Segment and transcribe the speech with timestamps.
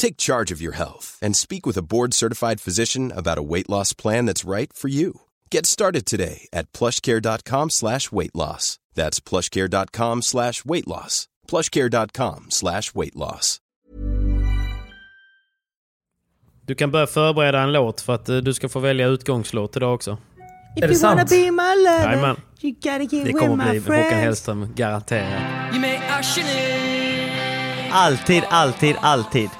[0.00, 3.92] Take charge of your health and speak with a board-certified physician about a weight loss
[3.92, 5.12] plan that's right for you.
[5.50, 8.78] Get started today at plushcare.com slash weight loss.
[8.94, 11.28] That's plushcare.com slash weight loss.
[11.48, 13.58] plushcare.com slash weight loss.
[16.66, 19.94] Du kan börja förbereda en låt för att eh, du ska få välja utgångslåt idag
[19.94, 20.18] också.
[20.76, 21.30] Är det sant?
[21.30, 22.36] be my lover, Jajamän.
[22.60, 24.12] you gotta get Det with kommer my bli Håkan friends.
[24.12, 25.74] Hellström, garanterat.
[27.92, 29.50] Alltid, alltid, alltid.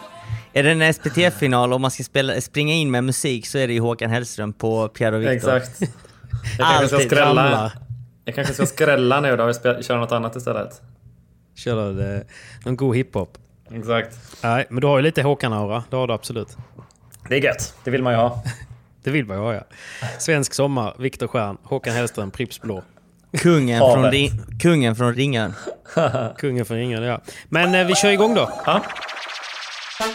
[0.52, 3.72] Är det en SPT-final och man ska spela, springa in med musik så är det
[3.72, 5.56] ju Håkan Hellström på Pierre och Victor.
[5.56, 5.80] Exakt.
[6.58, 7.72] Jag kanske ska skrälla.
[8.24, 10.82] Jag kanske ska skrälla nu då och köra något annat istället.
[11.54, 12.20] Kör du eh,
[12.64, 13.38] någon god hiphop?
[13.70, 14.16] Exakt.
[14.42, 15.84] Nej, men du har ju lite Håkan-aura.
[15.90, 16.56] Det har du absolut.
[17.28, 17.74] Det är gött.
[17.84, 18.42] Det vill man ju ha.
[19.02, 19.62] Det vill man ju ha ja.
[20.18, 22.82] Svensk sommar, Viktor Stjern, Håkan Hellström, Pripps Blå.
[23.38, 24.30] Kungen från, ring,
[24.60, 25.54] kungen från Ringön.
[26.38, 27.20] Kungen för ingen, ja.
[27.48, 28.50] Men eh, vi kör igång då.
[28.66, 28.82] Ja.
[30.00, 30.12] Okej,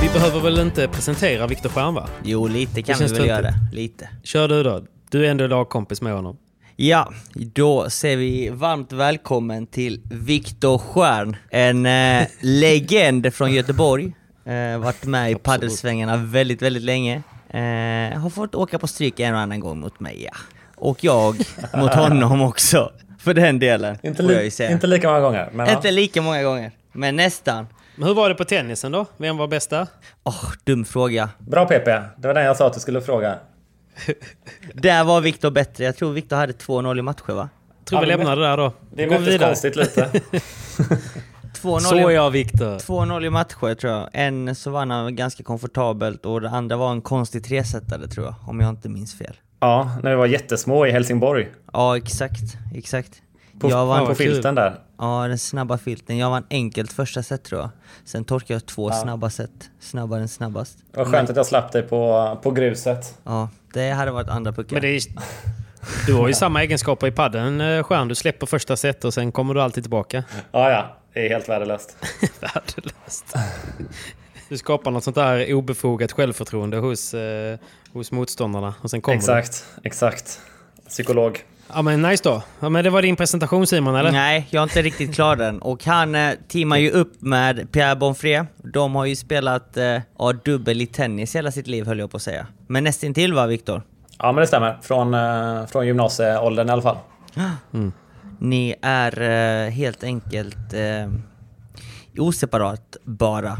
[0.00, 2.08] vi behöver väl inte presentera Viktor Stjern va?
[2.24, 3.42] Jo, lite kan vi väl göra.
[3.42, 3.74] töntigt.
[3.74, 4.08] Lite.
[4.22, 4.84] Kör du då.
[5.10, 6.36] Du är ändå lagkompis med honom.
[6.76, 11.36] Ja, då säger vi varmt välkommen till Viktor Stjern.
[11.50, 14.12] En eh, legend från Göteborg.
[14.44, 17.22] Eh, varit med i paddelsvängarna väldigt, väldigt länge.
[17.50, 20.36] Eh, har fått åka på stryk en och annan gång mot mig, ja.
[20.76, 21.36] Och jag
[21.74, 23.98] mot honom också, för den delen.
[24.02, 24.30] Inte, jag
[24.60, 25.48] li- inte lika många gånger.
[25.52, 25.72] Men ja.
[25.76, 27.66] Inte lika många gånger, men nästan.
[27.96, 29.06] Men hur var det på tennisen då?
[29.16, 29.86] Vem var bästa?
[30.24, 31.28] Åh, dum fråga.
[31.38, 31.84] Bra PP.
[32.16, 33.38] Det var den jag sa att du skulle fråga.
[34.74, 35.84] Där var Viktor bättre.
[35.84, 37.48] Jag tror Viktor hade 2-0 i matcher va?
[37.84, 38.72] Tror vi Ja, lämnar det där då.
[38.94, 40.10] Det Går vi konstigt lite.
[41.62, 42.78] 2-0 Så i- ja, Viktor.
[42.78, 44.08] 2-0 i matcher tror jag.
[44.12, 48.34] En så vann han ganska komfortabelt och det andra var en konstig tresetare tror jag,
[48.46, 49.34] om jag inte minns fel.
[49.60, 51.48] Ja, när vi var jättesmå i Helsingborg.
[51.72, 52.42] Ja, exakt.
[52.74, 53.22] Exakt.
[53.60, 54.78] På, jag vann, på vad filten där.
[54.98, 56.18] ja, den snabba filten.
[56.18, 57.70] Jag vann enkelt första set tror jag.
[58.04, 59.50] Sen torkade jag två snabba set.
[59.80, 60.78] Snabbare än snabbast.
[60.94, 63.18] Var skönt att jag slapp dig på, på gruset.
[63.24, 64.72] Ja, det hade varit andra puckar.
[64.76, 65.00] Men det är,
[66.06, 68.08] du har ju samma egenskaper i padden, eh, Stjern.
[68.08, 70.24] Du släpper första set och sen kommer du alltid tillbaka.
[70.52, 70.96] Ja, ja.
[71.12, 71.96] Det är helt värdelöst.
[72.40, 73.36] Värdelöst.
[74.48, 77.58] Du skapar något sånt där obefogat självförtroende hos, eh,
[77.92, 78.74] hos motståndarna.
[78.80, 79.20] Och sen kommer du.
[79.20, 80.40] Exakt, exakt.
[80.88, 81.44] Psykolog.
[81.74, 82.42] Ja men nice då.
[82.60, 84.12] Ja, men det var din presentation Simon, eller?
[84.12, 85.62] Nej, jag är inte riktigt klar den.
[85.62, 88.44] Och han eh, teamar ju upp med Pierre Bonfré.
[88.56, 92.16] De har ju spelat eh, ja, dubbel i tennis hela sitt liv höll jag på
[92.16, 92.46] att säga.
[92.66, 93.82] Men nästintill va, Viktor?
[94.18, 94.78] Ja, men det stämmer.
[94.82, 96.96] Från, eh, från gymnasieåldern i alla fall.
[98.44, 101.10] Ni är eh, helt enkelt eh,
[102.18, 103.56] oseparatbara.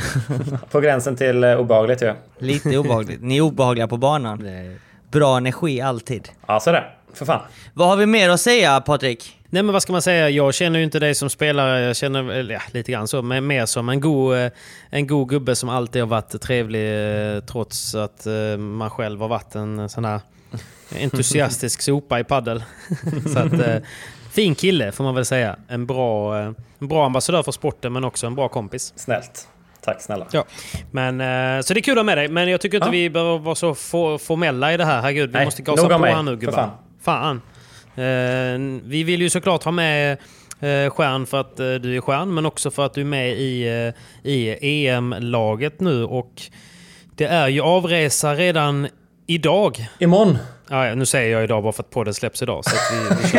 [0.70, 2.14] På gränsen till eh, obehagligt ju.
[2.38, 3.22] Lite obehagligt.
[3.22, 4.38] Ni är obehagliga på banan.
[4.42, 4.76] Nej.
[5.10, 6.28] Bra energi alltid.
[6.46, 6.84] Ja, så det.
[7.12, 7.40] För fan.
[7.74, 9.36] Vad har vi mer att säga Patrik?
[9.50, 12.50] Nej men vad ska man säga, jag känner ju inte dig som spelare, jag känner
[12.50, 14.50] ja, lite grann så, men mer som en god, eh,
[14.90, 18.26] en god gubbe som alltid har varit trevlig eh, trots att
[18.58, 20.20] man själv har varit en sån här
[20.96, 22.64] entusiastisk sopa i paddel.
[23.32, 23.76] så att, eh,
[24.32, 25.56] fin kille får man väl säga.
[25.68, 28.92] En bra, eh, en bra ambassadör för sporten men också en bra kompis.
[28.96, 29.48] Snällt.
[29.84, 30.26] Tack snälla.
[30.30, 30.44] Ja.
[30.90, 32.92] Men, eh, så det är kul att ha med dig, men jag tycker inte Ja.
[32.92, 35.00] vi behöver vara så for, formella i det här.
[35.02, 36.52] Herregud, vi Nej, måste gasa på mig, här nu för gubbar.
[36.54, 36.70] fan.
[37.02, 37.40] fan.
[38.04, 40.12] Eh, vi vill ju såklart ha med
[40.60, 43.30] eh, Stjärn för att eh, du är stjärn, men också för att du är med
[43.32, 43.62] i,
[44.24, 46.04] eh, i EM-laget nu.
[46.04, 46.42] Och
[47.14, 48.88] det är ju avresa redan
[49.26, 49.88] idag.
[49.98, 50.38] Imorgon.
[50.70, 52.64] Ja, nu säger jag idag bara för att podden släpps idag.
[52.64, 53.38] Så att vi,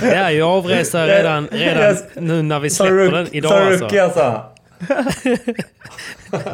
[0.10, 3.50] det är ju avresa redan, redan nu när vi släpper den idag.
[3.50, 4.20] Saruki Alltså.
[4.20, 4.44] alltså.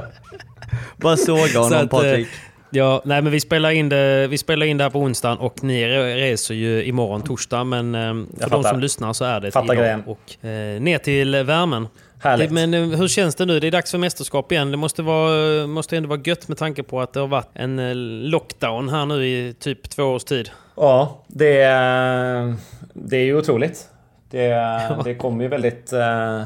[0.97, 2.29] Bara såga Så honom att, eh, Patrik.
[2.71, 5.65] Ja, nej men vi spelar, in det, vi spelar in det här på onsdagen och
[5.65, 7.65] ni re- reser ju imorgon torsdag.
[7.65, 9.77] Men eh, för de som lyssnar så är det Fattar idag.
[9.85, 10.03] grejen.
[10.07, 11.89] Och eh, ner till värmen.
[12.19, 12.51] Härligt.
[12.51, 13.61] Men eh, hur känns det nu?
[13.61, 14.71] Det är dags för mästerskap igen.
[14.71, 17.79] Det måste, vara, måste ändå vara gött med tanke på att det har varit en
[17.79, 17.95] eh,
[18.31, 20.51] lockdown här nu i typ två års tid.
[20.77, 22.55] Ja, det, är-
[22.95, 23.89] det är ju otroligt.
[24.31, 24.71] Det,
[25.05, 26.43] det kom ju väldigt eh,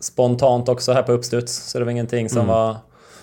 [0.00, 1.52] spontant också här på uppstuds.
[1.70, 2.76] Så det var ingenting som, var,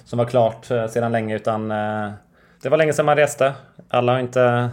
[0.06, 2.09] som var klart eh, sedan länge utan eh,
[2.62, 3.53] det var länge sedan man reste.
[3.89, 4.69] Alla har inte,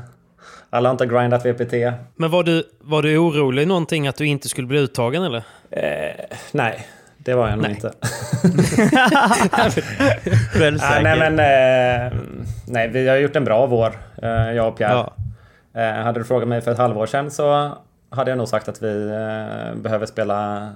[0.75, 1.73] alla har inte grindat VPT.
[2.17, 5.45] Men var du, var du orolig någonting att du inte skulle bli uttagen eller?
[5.71, 6.87] Eh, nej,
[7.17, 7.75] det var jag nog Nej.
[7.75, 7.93] inte.
[10.53, 11.03] Självsäker.
[11.03, 12.19] Nej, nej, men, eh,
[12.67, 15.07] nej, vi har gjort en bra vår, eh, jag och Pierre.
[15.73, 15.81] Ja.
[15.81, 17.73] Eh, hade du frågat mig för ett halvår sedan så
[18.11, 20.71] hade jag nog sagt att vi eh, behöver spela,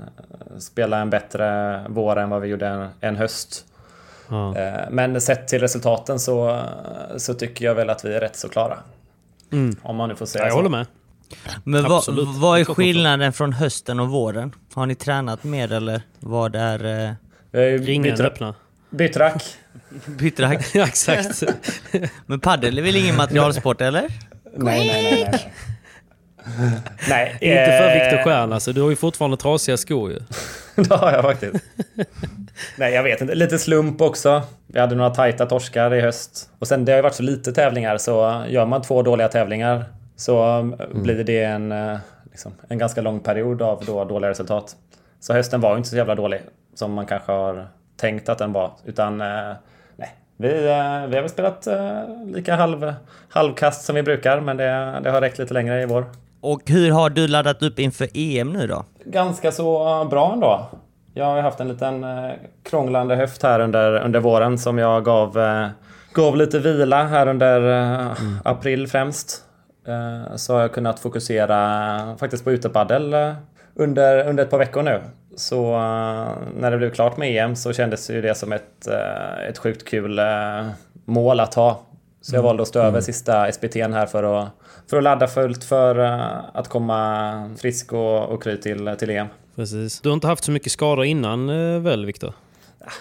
[0.58, 3.64] spela en bättre vår än vad vi gjorde en, en höst.
[4.30, 4.56] Ja.
[4.56, 6.60] Eh, men sett till resultaten så,
[7.16, 8.78] så tycker jag väl att vi är rätt så klara.
[9.52, 9.76] Mm.
[9.82, 10.58] Om man nu får säga Ja, jag så.
[10.58, 10.86] håller med.
[11.64, 12.04] Men vad,
[12.40, 14.52] vad är skillnaden från hösten och våren?
[14.74, 16.84] Har ni tränat mer eller vad är
[17.52, 18.54] eh, Ringen öppna.
[18.90, 19.44] bytt rack.
[20.06, 20.66] bytt rack?
[20.74, 21.42] Ja, exakt.
[22.26, 24.08] Men padel är väl ingen materialsport eller?
[24.56, 25.52] Nej, nej, nej.
[26.58, 26.82] nej.
[27.08, 28.72] nej inte för eh, Viktor Stjern alltså.
[28.72, 30.18] Du har ju fortfarande trasiga skor ju.
[30.76, 31.64] det har jag faktiskt.
[32.76, 33.34] Nej, jag vet inte.
[33.34, 34.42] Lite slump också.
[34.66, 36.50] Vi hade några tajta torskar i höst.
[36.58, 39.84] Och sen det har ju varit så lite tävlingar så gör man två dåliga tävlingar
[40.16, 41.02] så mm.
[41.02, 41.98] blir det en, eh,
[42.30, 44.76] liksom, en ganska lång period av då dåliga resultat.
[45.20, 46.40] Så hösten var ju inte så jävla dålig
[46.74, 48.70] som man kanske har tänkt att den var.
[48.84, 49.52] Utan eh,
[49.96, 51.68] nej, vi, eh, vi har väl spelat
[52.26, 52.94] lika halv,
[53.28, 56.06] halvkast som vi brukar men det, det har räckt lite längre i vår.
[56.40, 58.84] Och hur har du laddat upp inför EM nu då?
[59.10, 60.66] ganska så bra ändå.
[61.14, 62.30] Jag har haft en liten eh,
[62.62, 65.68] krånglande höft här under, under våren som jag gav, eh,
[66.12, 68.12] gav lite vila här under eh,
[68.44, 69.44] april främst.
[70.36, 73.14] Så har jag kunnat fokusera faktiskt på utepaddel
[73.74, 75.00] under, under ett par veckor nu.
[75.36, 75.78] Så
[76.56, 78.86] när det blev klart med EM så kändes ju det som ett,
[79.48, 80.20] ett sjukt kul
[81.04, 81.80] mål att ha.
[82.20, 84.48] Så jag valde att stå över sista SPT'n här för att,
[84.90, 85.98] för att ladda fullt för
[86.54, 89.26] att komma frisk och, och kry till, till EM.
[89.58, 90.00] Precis.
[90.00, 92.32] Du har inte haft så mycket skador innan eh, väl, Viktor?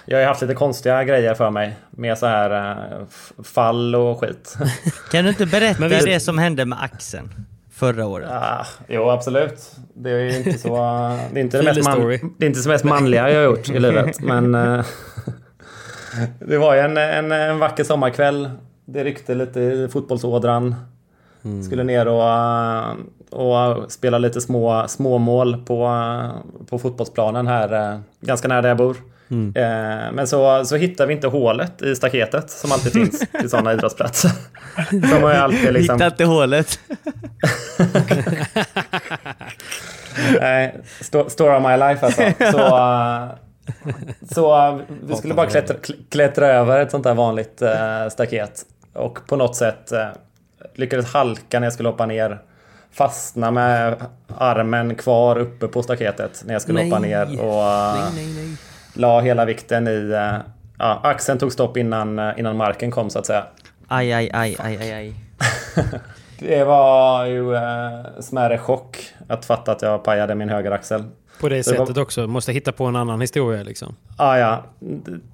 [0.05, 4.19] Jag har ju haft lite konstiga grejer för mig med så här eh, fall och
[4.19, 4.57] skit.
[5.11, 7.29] Kan du inte berätta Men visst- det som hände med axeln
[7.71, 8.29] förra året?
[8.31, 9.71] ah, jo, absolut.
[9.93, 10.75] Det är ju inte så...
[11.33, 12.07] Det är inte det, mest, man,
[12.37, 14.19] det är inte det mest manliga jag har gjort i livet.
[14.21, 14.85] Men eh,
[16.39, 18.49] det var ju en, en, en vacker sommarkväll.
[18.85, 20.75] Det ryckte lite i fotbollsådran.
[21.65, 22.23] Skulle ner och,
[23.29, 25.89] och spela lite små, små mål på,
[26.69, 28.95] på fotbollsplanen här eh, ganska nära där jag bor.
[29.55, 33.73] Eh, Men så, så hittar vi inte hålet i staketet som alltid finns till sådana
[33.73, 34.31] idrottsplatser.
[34.89, 35.95] Som har alltid liksom...
[35.95, 36.79] Hitta inte hålet.
[40.39, 42.21] Nej, sto- story of my life alltså.
[42.51, 43.27] Så, eh,
[44.31, 47.61] så vi skulle bara klättra, kl- klättra över ett sånt där vanligt
[48.11, 48.65] staket.
[48.93, 49.91] Och på något sätt
[50.75, 52.39] lyckades halka när jag skulle hoppa ner.
[52.91, 53.95] Fastna med
[54.37, 57.09] armen kvar uppe på staketet när jag skulle hoppa Nej.
[57.09, 57.41] ner.
[57.43, 58.09] Och eh,
[58.93, 60.11] la hela vikten i...
[60.11, 60.37] eh,
[60.79, 63.43] ja, axeln tog stopp innan, eh, innan marken kom så att säga.
[63.87, 65.13] Aj, aj, aj, aj, aj, aj.
[66.39, 71.03] Det var ju eh, smärre chock att fatta att jag pajade min högeraxel.
[71.41, 72.27] På det Så det var- sättet också.
[72.27, 73.95] Måste hitta på en annan historia liksom.
[74.17, 74.63] Ah, ja,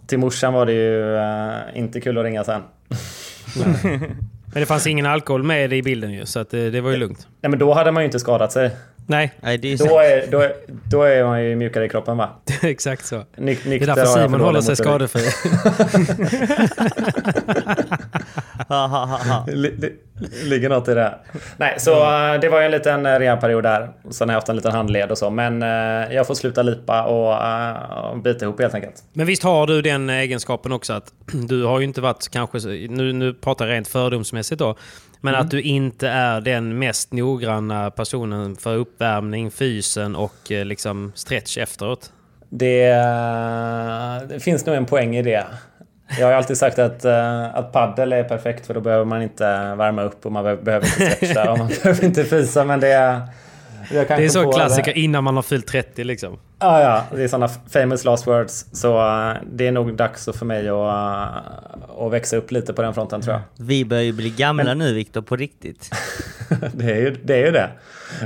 [0.08, 2.62] till morsan var det ju eh, inte kul att ringa sen.
[4.54, 6.98] Men det fanns ingen alkohol med i bilden ju, så att det, det var ju
[6.98, 7.28] lugnt.
[7.42, 8.72] Nej, men då hade man ju inte skadat sig.
[9.08, 12.18] Nej, Nej, det är Då är, då är, då är man ju mjukare i kroppen
[12.18, 12.30] va?
[12.62, 13.24] exakt så.
[13.36, 15.22] Nyk, Det är därför Simon håller sig skadefri.
[20.44, 21.16] Ligger något i det.
[21.58, 23.90] Nej, så eh, det var ju en liten eh, rehabperiod där.
[24.10, 25.30] Sen har jag haft en liten handled och så.
[25.30, 27.32] Men eh, jag får sluta lipa och
[28.16, 29.04] uh, bita ihop helt enkelt.
[29.14, 31.14] Men visst har du den egenskapen också att
[31.48, 32.58] du har ju inte varit kanske,
[32.90, 34.76] nu, nu pratar jag rent fördomsmässigt då,
[35.22, 41.58] men att du inte är den mest noggranna personen för uppvärmning, fysen och liksom stretch
[41.58, 42.12] efteråt.
[42.50, 42.94] Det,
[44.30, 45.46] det finns nog en poäng i det.
[46.20, 49.76] Jag har alltid sagt att, uh, att paddel är perfekt för då behöver man inte
[49.76, 52.64] värma upp och man behöver inte stretcha och man behöver inte fisa.
[52.64, 53.22] Men det är...
[53.90, 56.40] det är så klassiker innan man har fyllt 30 liksom.
[56.60, 57.04] Ja, ja.
[57.18, 58.66] Det är sådana famous last words.
[58.72, 62.82] Så uh, det är nog dags för mig att, uh, att växa upp lite på
[62.82, 63.66] den fronten tror jag.
[63.66, 64.78] Vi börjar ju bli gamla Men...
[64.78, 65.90] nu Viktor, på riktigt.
[66.74, 67.70] det, är ju, det är ju det.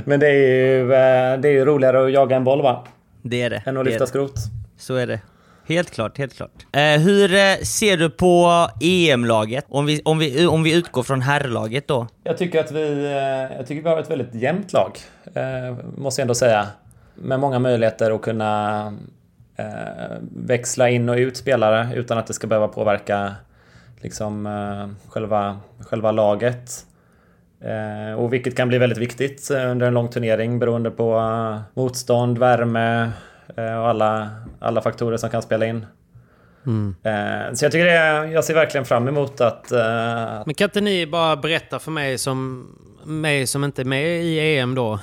[0.04, 0.88] Men det är ju,
[1.42, 2.84] det är ju roligare att jaga en boll va?
[3.22, 3.62] Det är det.
[3.66, 4.34] Än att lyfta skrot.
[4.78, 5.20] Så är det.
[5.68, 6.66] Helt klart, helt klart.
[6.72, 9.64] Eh, hur eh, ser du på EM-laget?
[9.68, 12.06] Om vi, om, vi, om vi utgår från herrlaget då?
[12.24, 14.98] Jag tycker att vi, eh, jag tycker vi har ett väldigt jämnt lag.
[15.34, 16.66] Eh, måste jag ändå säga.
[17.14, 18.86] Med många möjligheter att kunna
[19.56, 19.64] eh,
[20.36, 23.34] växla in och ut spelare utan att det ska behöva påverka
[24.00, 26.86] liksom, eh, själva, själva laget.
[27.60, 31.22] Eh, och vilket kan bli väldigt viktigt under en lång turnering beroende på
[31.74, 33.12] motstånd, värme,
[33.60, 35.86] och alla, alla faktorer som kan spela in.
[36.66, 36.94] Mm.
[37.02, 39.72] Eh, så jag tycker det, jag ser verkligen fram emot att...
[39.72, 39.78] Uh,
[40.46, 42.66] Men kan inte ni bara berätta för mig som,
[43.04, 44.98] mig som inte är med i EM då,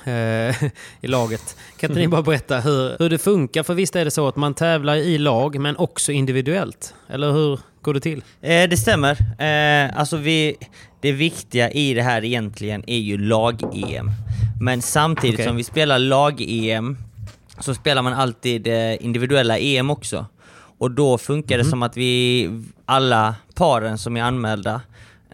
[1.00, 1.56] i laget.
[1.76, 3.62] Kan inte ni bara berätta hur, hur det funkar?
[3.62, 6.94] För visst är det så att man tävlar i lag men också individuellt?
[7.08, 8.24] Eller hur går det till?
[8.40, 9.16] Eh, det stämmer.
[9.38, 10.56] Eh, alltså vi,
[11.00, 14.10] det viktiga i det här egentligen är ju lag-EM.
[14.60, 15.46] Men samtidigt okay.
[15.46, 16.96] som vi spelar lag-EM
[17.60, 20.26] så spelar man alltid eh, individuella EM också.
[20.78, 21.58] Och då funkar mm.
[21.58, 21.70] det mhm.
[21.70, 22.50] som att vi,
[22.84, 24.80] alla paren som är anmälda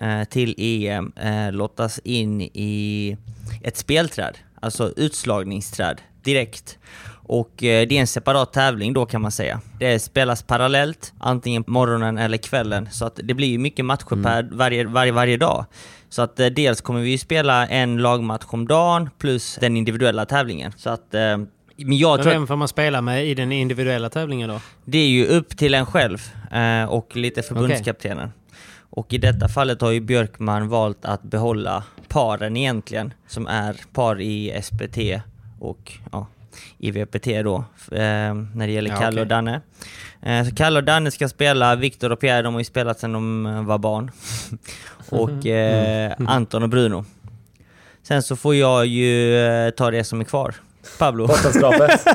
[0.01, 3.17] eh, till EM eh, lottas in i
[3.63, 6.79] ett spelträd, alltså utslagningsträd direkt.
[7.25, 9.61] Och eh, det är en separat tävling då kan man säga.
[9.79, 14.23] Det spelas parallellt, antingen morgonen eller kvällen, så att det blir ju mycket matcher mm.
[14.23, 15.65] per varje, varje, varje dag.
[16.09, 20.73] Så att eh, dels kommer vi spela en lagmatch om dagen plus den individuella tävlingen.
[20.77, 21.39] Så att eh,
[21.77, 24.61] men jag tror Vem får man spela med i den individuella tävlingen då?
[24.85, 26.19] Det är ju upp till en själv
[26.53, 28.29] eh, och lite förbundskaptenen.
[28.29, 28.59] Okay.
[28.91, 34.21] Och i detta fallet har ju Björkman valt att behålla paren egentligen, som är par
[34.21, 34.99] i SPT
[35.61, 36.27] och ja,
[36.79, 39.23] i VPT då, eh, när det gäller ja, Kalle okay.
[39.23, 39.61] och Danne.
[40.23, 43.13] Eh, så Kalle och Danne ska spela, Viktor och Pierre de har ju spelat sedan
[43.13, 44.11] de eh, var barn.
[45.09, 47.05] och eh, Anton och Bruno.
[48.03, 50.55] Sen så får jag ju eh, ta det som är kvar.
[50.99, 51.27] Pablo.
[51.27, 52.07] Bottenskrapet.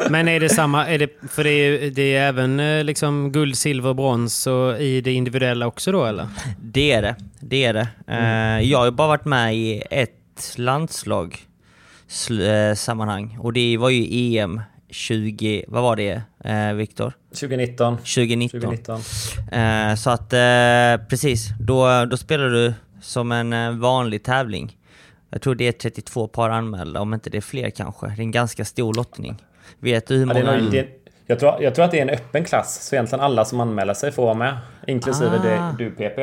[0.10, 3.58] Men är det samma, är det, för det är, det är även eh, liksom guld,
[3.58, 6.28] silver, brons och i det individuella också då eller?
[6.62, 7.16] Det är det.
[7.40, 7.88] Det är det.
[8.06, 8.68] Mm.
[8.68, 11.38] Jag har bara varit med i ett landslag
[12.30, 14.60] eh, sammanhang och det var ju EM
[14.90, 16.22] 20, vad var det
[16.74, 17.12] Viktor?
[17.28, 17.96] 2019.
[17.96, 18.60] 2019.
[18.60, 19.00] 2019.
[19.96, 20.30] Så att
[21.08, 24.76] precis, då, då spelar du som en vanlig tävling.
[25.30, 28.06] Jag tror det är 32 par anmälda, om inte det är fler kanske.
[28.06, 29.44] Det är en ganska stor lottning.
[29.78, 30.40] Vet du hur många...
[30.40, 30.88] Ja, det är,
[31.26, 33.94] jag, tror, jag tror att det är en öppen klass, så egentligen alla som anmäler
[33.94, 34.58] sig får vara med.
[34.86, 35.42] Inklusive ah.
[35.42, 36.16] det, du PP.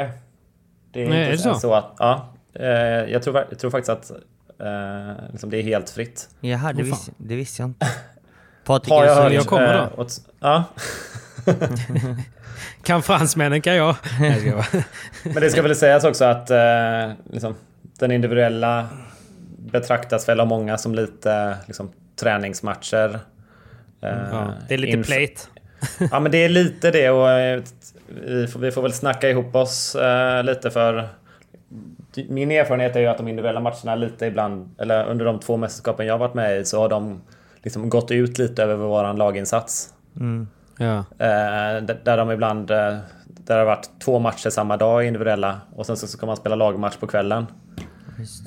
[0.92, 1.54] Det är, Nej, är det så?
[1.54, 2.68] så att, ja, eh,
[3.12, 4.12] jag, tror, jag tror faktiskt att
[4.60, 6.30] eh, liksom det är helt fritt.
[6.40, 7.88] Jaha, det, oh, visste, det visste jag inte.
[8.64, 9.84] Patrik, Har jag, hört, jag kommer då.
[9.84, 10.64] Eh, åt, ja.
[12.84, 13.96] kan fransmännen kan jag.
[15.24, 17.56] Men det ska väl sägas också att eh, liksom,
[18.00, 18.88] den individuella
[19.58, 23.20] betraktas väl av många som lite liksom, träningsmatcher.
[24.02, 25.42] Mm, ja, det är lite plate.
[26.12, 27.62] ja men det är lite det och eh,
[28.08, 31.10] vi får, vi får väl snacka ihop oss uh, lite för
[32.30, 36.06] min erfarenhet är ju att de individuella matcherna lite ibland, eller under de två mästerskapen
[36.06, 37.22] jag varit med i så har de
[37.64, 39.94] liksom gått ut lite över våran laginsats.
[40.16, 40.48] Mm.
[40.78, 40.98] Ja.
[40.98, 43.02] Uh, där de ibland, uh, där
[43.44, 46.98] det har varit två matcher samma dag individuella och sen så ska man spela lagmatch
[46.98, 47.46] på kvällen.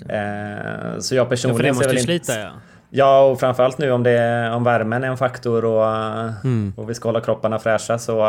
[0.09, 1.67] Eh, så jag personligen...
[1.67, 2.51] Ja, för det måste ju slita ja.
[2.91, 5.87] Ja, och framförallt nu om, det, om värmen är en faktor och,
[6.45, 6.73] mm.
[6.77, 8.27] och vi ska hålla kropparna fräscha så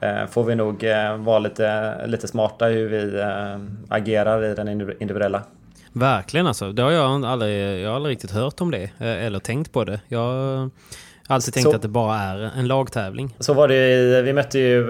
[0.00, 4.68] äh, får vi nog äh, vara lite, lite smarta hur vi äh, agerar i den
[5.00, 5.42] individuella.
[5.92, 6.72] Verkligen alltså.
[6.72, 10.00] Det har jag aldrig, jag har aldrig riktigt hört om det eller tänkt på det.
[10.08, 10.70] Jag har
[11.26, 13.34] alltid tänkt så, att det bara är en lagtävling.
[13.38, 14.86] Så var det i, vi mötte ju,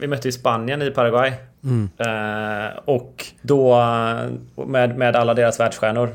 [0.00, 1.32] vi mötte ju Spanien i Paraguay
[1.64, 1.88] Mm.
[1.98, 3.76] Eh, och då
[4.54, 6.10] med, med alla deras världsstjärnor.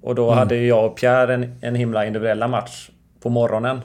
[0.00, 0.38] Och då mm.
[0.38, 2.90] hade jag och Pierre en, en himla individuella match
[3.22, 3.80] på morgonen.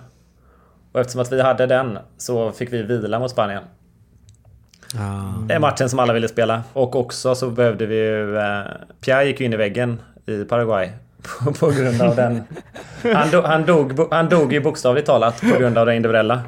[0.91, 3.63] Och eftersom att vi hade den så fick vi vila mot Spanien.
[4.95, 5.47] Mm.
[5.47, 6.63] Det är matchen som alla ville spela.
[6.73, 8.38] Och också så behövde vi ju...
[8.38, 8.62] Eh,
[9.01, 10.89] Pierre gick ju in i väggen i Paraguay.
[11.21, 12.43] På, på grund av den...
[13.13, 16.41] Han, do, han, dog, han dog ju bokstavligt talat på grund av det individuella.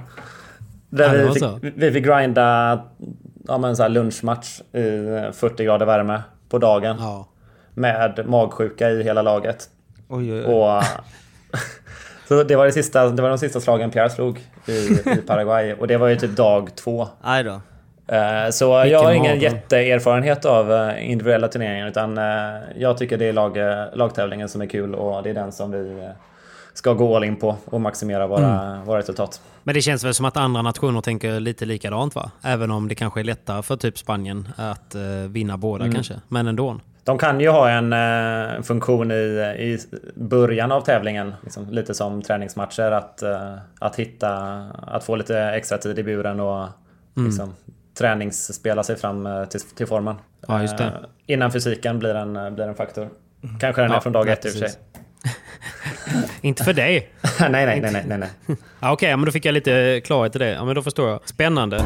[0.89, 2.79] Där vi fick, vi fick grinda
[3.47, 6.97] ja, men så här lunchmatch i 40 grader värme på dagen.
[6.99, 7.27] Ja.
[7.73, 9.69] Med magsjuka i hela laget.
[10.09, 10.53] Oj, oj, oj.
[10.53, 10.83] Och,
[12.27, 14.71] Så det var, det, sista, det var de sista slagen Pierre slog i,
[15.11, 17.07] i Paraguay och det var ju typ dag två.
[17.21, 17.61] Aj då.
[18.15, 22.23] Eh, Så jag har ingen jätteerfarenhet av eh, individuella turneringar utan eh,
[22.75, 25.71] jag tycker det är lag, eh, lagtävlingen som är kul och det är den som
[25.71, 26.09] vi eh,
[26.77, 29.41] ska gå all in på och maximera våra, våra resultat.
[29.63, 32.31] Men det känns väl som att andra nationer tänker lite likadant va?
[32.41, 36.13] Även om det kanske är lättare för typ Spanien att eh, vinna båda kanske.
[36.27, 36.79] Men ändå.
[37.03, 39.15] De kan ju ha en eh, funktion i,
[39.59, 39.79] i
[40.15, 44.33] början av tävlingen, liksom, lite som träningsmatcher, att, eh, att hitta,
[44.87, 46.67] att få lite extra tid i buren och
[47.15, 47.53] liksom,
[47.97, 50.15] träningsspela sig fram eh, till, till formen.
[50.47, 50.63] Ja.
[50.63, 50.89] Eh,
[51.25, 53.09] innan fysiken blir en, blir en faktor.
[53.59, 54.71] Kanske den är Ja, från dag ett i och för sig.
[56.41, 57.09] Inte för dig.
[57.39, 58.57] nej, nej, nej, nej, nej, nej.
[58.79, 60.49] Ja, Okej, ja, men då fick jag lite klarhet i det.
[60.49, 61.19] Ja, men då förstår jag.
[61.25, 61.83] Spännande.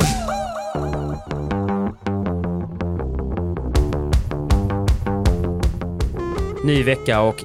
[6.64, 7.44] Ny vecka och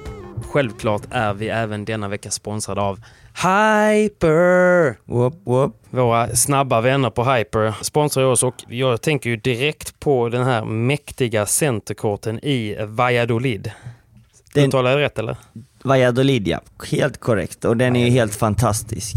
[0.52, 3.00] självklart är vi även denna vecka sponsrade av
[3.37, 4.97] Hyper!
[5.04, 5.76] Whoop, whoop.
[5.90, 10.64] Våra snabba vänner på Hyper sponsrar oss och jag tänker ju direkt på den här
[10.64, 13.71] mäktiga centerkorten i Valladolid.
[14.54, 15.37] Den- Uttalar jag rätt eller?
[15.85, 16.61] Valladolid ja,
[16.91, 17.64] helt korrekt.
[17.64, 19.14] Och den är ju helt fantastisk.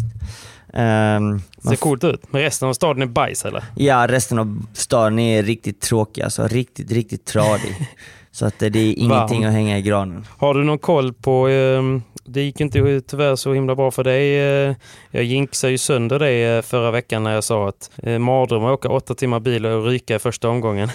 [0.73, 2.21] Man Ser coolt ut.
[2.29, 3.63] Men resten av staden är bajs eller?
[3.75, 7.75] Ja, resten av staden är riktigt tråkig, alltså riktigt, riktigt tradig.
[8.31, 9.49] Så att det, är ingenting Varm.
[9.49, 10.25] att hänga i granen.
[10.37, 11.47] Har du någon koll på...
[11.47, 14.39] ehm, det gick inte tyvärr så himla bra för dig.
[14.69, 14.75] eh,
[15.11, 18.71] jag jinxade ju sönder dig eh, förra veckan när jag sa att eh, mardröm att
[18.73, 20.89] åka åtta timmar bil och ryka i första omgången.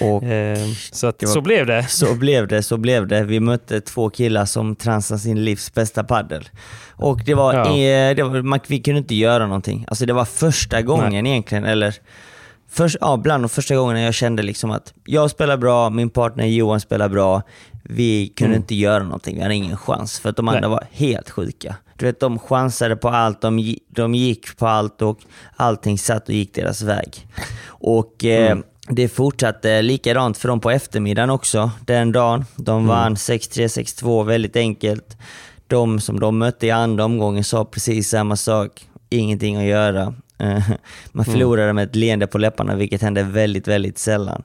[0.92, 1.82] Så att, var- så blev det.
[1.88, 3.24] så blev det, så blev det.
[3.24, 6.48] Vi mötte två killar som transade sin livs bästa paddel.
[6.96, 8.14] Och det var, Ja.
[8.14, 9.84] det var man, vi kunde inte göra någonting.
[9.88, 11.94] Alltså det var första gången egentligen, eller
[12.70, 16.46] först, ja, bland de första gångerna jag kände liksom att jag spelar bra, min partner
[16.46, 17.42] Johan spelar bra.
[17.82, 20.20] Vi kunde inte göra någonting, vi hade ingen chans.
[20.20, 20.70] För att de andra Nej.
[20.70, 21.76] var helt sjuka.
[21.96, 25.18] Du vet, de chansade på allt, de, de gick på allt och
[25.56, 27.26] allting satt och gick deras väg.
[27.66, 28.58] Och eh,
[28.88, 32.44] det fortsatte likadant för dem på eftermiddagen också, den dagen.
[32.56, 35.16] De vann 6-3, 6-2 väldigt enkelt.
[35.66, 40.14] De som de mötte i andra omgången sa precis samma sak, ingenting att göra.
[40.38, 40.70] Eh,
[41.12, 44.42] Man förlorade med ett leende på läpparna, vilket hände väldigt, väldigt sällan.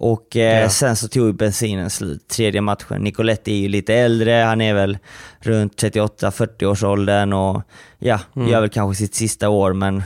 [0.00, 0.68] Och eh, Ja.
[0.70, 3.02] sen så tog ju bensinen slut, tredje matchen.
[3.02, 4.98] Nicoletti är ju lite äldre, han är väl
[5.40, 7.62] runt 38-40 års åldern och
[7.98, 10.02] ja, gör väl kanske sitt sista år men,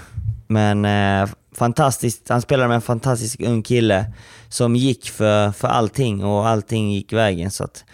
[0.47, 2.29] men eh, fantastiskt.
[2.29, 4.05] Han spelade med en fantastisk ung kille
[4.49, 7.51] som gick för, för allting och allting gick vägen.
[7.51, 7.85] Så att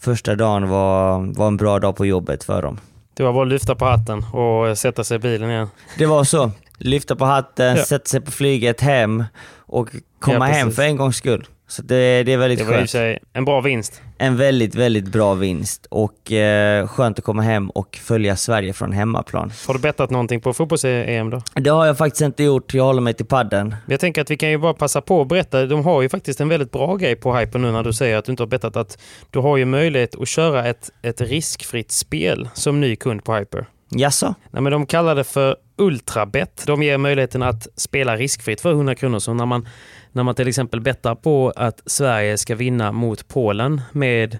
[0.00, 2.78] första dagen var, var en bra dag på jobbet för dem.
[3.14, 5.68] Det var bara att lyfta på hatten och sätta sig i bilen igen.
[5.98, 6.50] Det var så.
[6.80, 7.84] Lyfta på hatten, Ja.
[7.84, 9.24] sätta sig på flyget hem
[9.58, 9.88] och
[10.18, 11.46] komma Ja, hem för en gångs skull.
[11.68, 12.90] Så det, det är väldigt Det var skönt.
[12.90, 14.02] sig en bra vinst.
[14.18, 18.92] En väldigt, väldigt bra vinst och eh, skönt att komma hem och följa Sverige från
[18.92, 19.52] hemmaplan.
[19.66, 21.42] Har du bettat någonting på fotbolls-EM då?
[21.54, 23.74] Det har jag faktiskt inte gjort, jag håller mig till padden.
[23.86, 25.66] Jag tänker att vi kan ju bara passa på att berätta.
[25.66, 28.24] De har ju faktiskt en väldigt bra grej på Hyper nu när du säger att
[28.24, 28.76] du inte har bettat.
[28.76, 28.98] Att
[29.30, 33.66] du har ju möjlighet att köra ett, ett riskfritt spel som ny kund på Hyper.
[33.92, 34.34] Jaså?
[34.50, 36.62] Nej, men de kallar det för Ultrabet.
[36.66, 39.18] De ger möjligheten att spela riskfritt för 100 kronor.
[39.18, 39.68] Så när man,
[40.12, 44.38] när man till exempel bettar på att Sverige ska vinna mot Polen med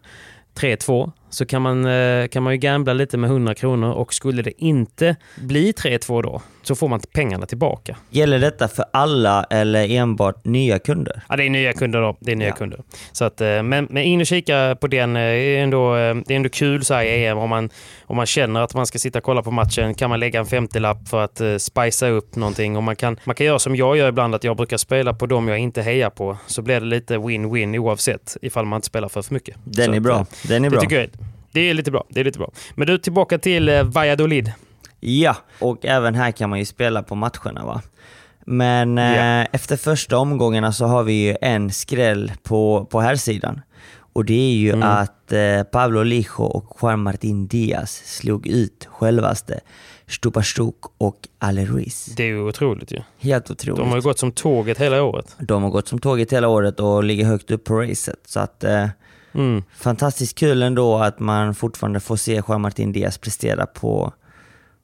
[0.54, 4.42] 3-2 så kan man, eh, kan man ju gambla lite med 100 kronor och skulle
[4.42, 7.96] det inte bli 3-2 då så får man pengarna tillbaka.
[8.10, 11.22] Gäller detta för alla eller enbart nya kunder?
[11.28, 12.16] Ja, det är nya kunder då.
[12.20, 12.54] Det är nya Ja.
[12.54, 12.80] kunder.
[13.12, 15.16] Så att, eh, men, men in och kika på den.
[15.16, 16.00] eh, är ändå, det
[16.34, 17.70] är ändå kul så här i EM om man,
[18.06, 19.94] om man känner att man ska sitta och kolla på matchen.
[19.94, 22.76] Kan man lägga en 50-lapp för att uh, spicea upp någonting.
[22.76, 25.26] Och man, kan, man kan göra som jag gör ibland, att jag brukar spela på
[25.26, 26.36] dem jag inte hejar på.
[26.46, 29.56] Så blir det lite win-win oavsett ifall man inte spelar för för mycket.
[29.64, 30.26] Den så är bra.
[30.48, 30.80] Den är Det bra.
[30.80, 31.08] tycker jag.
[31.52, 32.04] Det är lite bra.
[32.08, 32.50] Det är lite bra.
[32.74, 34.52] Men du, tillbaka till eh, Valladolid.
[35.00, 37.82] Ja, och även här kan man ju spela på matcherna va.
[38.46, 39.44] Men eh, Ja.
[39.52, 43.60] efter första omgångarna så har vi ju en skräll på, på här sidan
[44.12, 49.60] Och det är ju att eh, Pablo Lijo och Juan Martín Díaz slog ut självaste
[50.06, 52.04] Stupastuk och Ale Ruiz.
[52.16, 52.98] Det är ju otroligt ju.
[53.18, 53.78] Helt otroligt.
[53.80, 55.36] De har ju gått som tåget hela året.
[55.38, 58.20] De har gått som tåget hela året och ligger högt upp på racet.
[58.24, 58.86] Så att, eh,
[59.34, 59.62] Mm.
[59.76, 64.12] fantastiskt kul ändå att man fortfarande får se Juan Martín Díaz prestera på,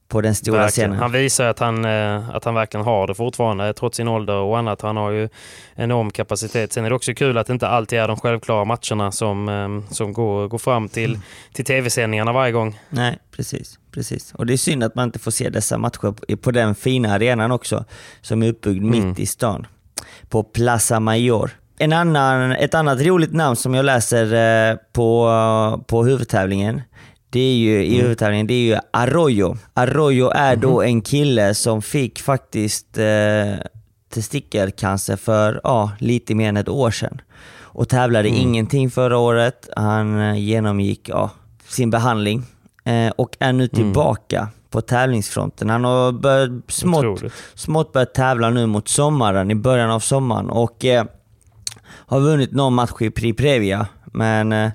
[0.08, 0.90] på den stora Verkligen.
[0.90, 1.02] scenen.
[1.02, 4.58] Han visar att han, eh, att han verkligen har det fortfarande, trots sin ålder och
[4.58, 4.82] annat.
[4.82, 5.28] Han har ju
[5.74, 6.72] enorm kapacitet.
[6.72, 9.92] Sen är det också kul att det inte alltid är de självklara matcherna som, eh,
[9.94, 11.18] som går, går fram till,
[11.52, 12.78] till tv-sändningarna varje gång.
[12.90, 14.32] Nej, precis, precis.
[14.34, 17.14] Och det är synd att man inte får se dessa matcher på- på den fina
[17.14, 17.84] arenan också,
[18.20, 19.08] som är uppbyggd Mm.
[19.08, 19.66] mitt i stan.
[20.28, 21.50] På Plaza Mayor.
[21.78, 24.34] En annan, ett annat roligt namn som jag läser
[24.70, 26.82] eh, på, på huvudtävlingen,
[27.30, 28.00] det är ju i Mm.
[28.02, 29.56] huvudtävlingen, det är ju Arroyo.
[29.74, 33.66] Arroyo är då en kille som fick faktiskt eh,
[34.14, 37.20] testikelcancer för ja, lite mer än ett år sedan.
[37.60, 39.68] Och tävlade ingenting förra året.
[39.76, 41.30] Han eh, genomgick ja,
[41.68, 42.42] sin behandling
[42.84, 45.70] eh, och är nu tillbaka på tävlingsfronten.
[45.70, 47.22] Han har börjat smått,
[47.54, 50.50] smått börjat tävla nu mot sommaren, i början av sommaren.
[50.50, 51.04] Och eh,
[52.06, 54.70] har vunnit någon match i Prix Previa, men eh,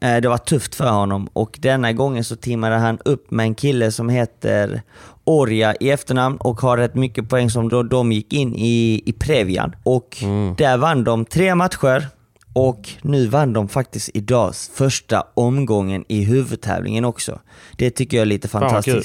[0.00, 1.28] eh, det var tufft för honom.
[1.32, 4.82] Och denna gången så teamade han upp med en kille som heter
[5.24, 9.12] Orja i efternamn och har rätt mycket poäng som då de gick in i, i
[9.12, 9.76] Previan.
[9.82, 10.16] Och
[10.56, 12.06] där vann de tre matcher
[12.52, 17.40] och nu vann de faktiskt idag första omgången i huvudtävlingen också.
[17.76, 19.02] Det tycker jag är lite vad kul.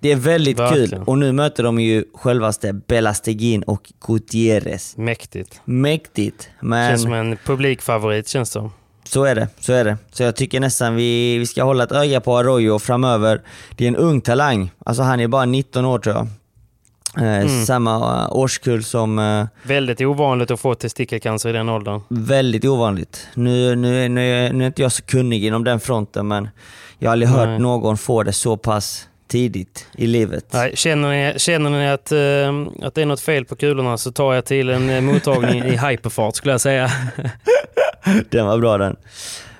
[0.00, 0.88] Det är väldigt Verkligen.
[0.90, 4.96] kul och nu möter de ju självaste Belastegin och Gutierrez.
[4.96, 5.60] Mäktigt.
[5.64, 8.70] Mäktigt, men Känns som en publikfavorit känns det
[9.04, 9.48] så är det.
[9.60, 9.96] Så är det.
[10.12, 13.42] Så jag tycker nästan vi, vi ska hålla ett öga på Arroyo framöver.
[13.76, 14.70] Det är en ung talang.
[14.84, 16.26] Alltså han är bara 19 år tror jag.
[17.18, 19.18] Eh, Samma eh, årskull som...
[19.18, 22.00] Eh, Väldigt ovanligt att få testikelcancer i den åldern.
[22.08, 23.26] väldigt ovanligt.
[23.34, 26.48] Nu, nu, nu, nu är inte jag så kunnig inom den fronten men
[26.98, 27.58] jag har aldrig hört Nej.
[27.58, 30.44] någon få det så pass tidigt i livet.
[30.52, 34.12] Nej, känner ni, känner ni att, eh, att det är något fel på kulorna så
[34.12, 36.90] tar jag till en eh, mottagning i hyperfart skulle jag säga.
[38.30, 38.96] Den var bra den.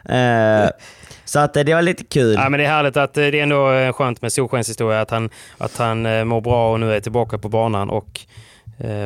[0.05, 0.71] Eh,
[1.25, 2.35] så att det var lite kul.
[2.35, 5.77] Ja, men det är härligt att det är ändå skönt med solskenshistoria att han, att
[5.77, 8.21] han mår bra och nu är tillbaka på banan och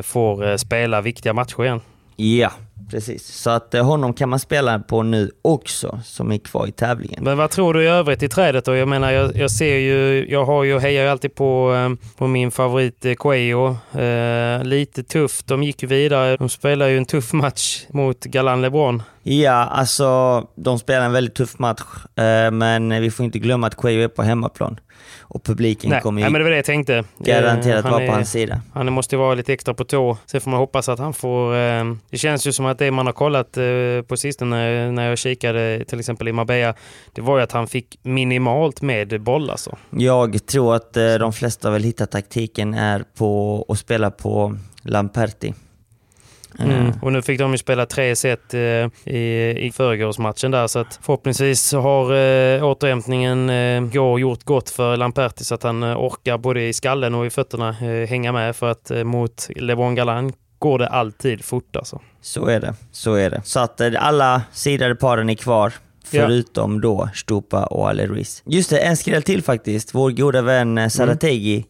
[0.03, 1.81] får spela viktiga matcher igen.
[2.17, 2.53] Ja,
[2.91, 3.27] precis.
[3.27, 7.25] Så att eh, honom kan man spela på nu också, som är kvar i tävlingen.
[7.25, 8.77] Men vad tror du i övrigt i trädet då?
[8.77, 12.27] Jag menar, jag, jag ser ju, jag har ju, hejar ju alltid på, eh, på
[12.27, 13.77] min favorit Coelho.
[14.01, 16.37] Eh, lite tufft, de gick ju vidare.
[16.37, 19.03] De spelar ju en tuff match mot Galan LeBron.
[19.23, 21.83] Ja, alltså de spelar en väldigt tuff match,
[22.17, 24.81] eh, men vi får inte glömma att Quayo är på hemmaplan.
[25.21, 27.05] Och publiken Nej, kommer ju men det var det jag tänkte.
[27.19, 28.61] garanterat Eh, han vara på hans sida.
[28.75, 30.17] Han måste vara lite extra på tå.
[30.27, 31.57] Sen får man hoppas att han får...
[31.57, 33.65] Eh, det känns ju som att det man har kollat eh,
[34.09, 36.75] på sistone när jag kikade till exempel i Marbella,
[37.13, 39.77] det var ju att han fick minimalt med boll alltså.
[39.91, 45.49] Jag tror att eh, de flesta väl hittar taktiken är på att spela på Lamperti.
[45.49, 45.55] Eh,
[46.59, 46.93] Mm.
[47.03, 48.61] Och nu fick de ju spela tre set eh,
[49.15, 54.97] i, i förrgårsmatchen där så att förhoppningsvis har eh, återhämtningen eh, går, gjort gott för
[54.97, 57.73] Lamperti så att han eh, orkar både i skallen och i fötterna
[58.09, 62.01] hänga med för att mot LeBron Galan går det alltid fort alltså.
[62.23, 63.41] Så är det, så är det.
[63.45, 65.73] Så att eh, alla sidade paren är kvar,
[66.13, 66.23] Ja.
[66.27, 68.43] förutom då Stupa och Ale Ruiz.
[68.47, 69.95] Just det, en skräll till faktiskt.
[69.95, 71.67] Vår goda vän eh, Sarategi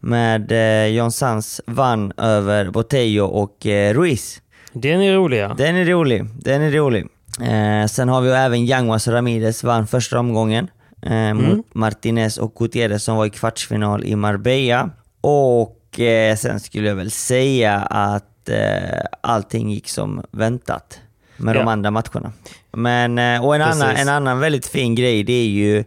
[0.00, 4.40] med eh, John Sanz vann över Botello och eh, Ruiz.
[4.72, 5.54] Den är roliga.
[5.58, 7.06] Den är rolig, den är rolig.
[7.40, 10.68] Eh, sen har vi även Yanguas Ramirez vann första omgången
[11.02, 14.90] eh, mot Martinez och Gutierrez som var i kvartsfinal i Marbella.
[15.20, 21.00] Och eh, sen skulle jag väl säga att eh, allting gick som väntat
[21.36, 21.72] med de Ja.
[21.72, 22.32] andra matcherna.
[22.72, 25.78] Men, eh, och en annan, en annan väldigt fin grej det är ju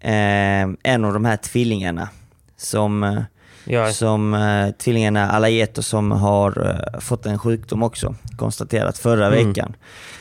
[0.00, 2.08] eh, en av de här tvillingarna
[2.56, 3.18] som eh,
[3.64, 9.48] Ja, som eh, tvillingarna Alayeto som har eh, fått en sjukdom också, konstaterat förra Mm.
[9.48, 9.76] veckan.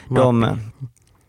[0.10, 0.60] De,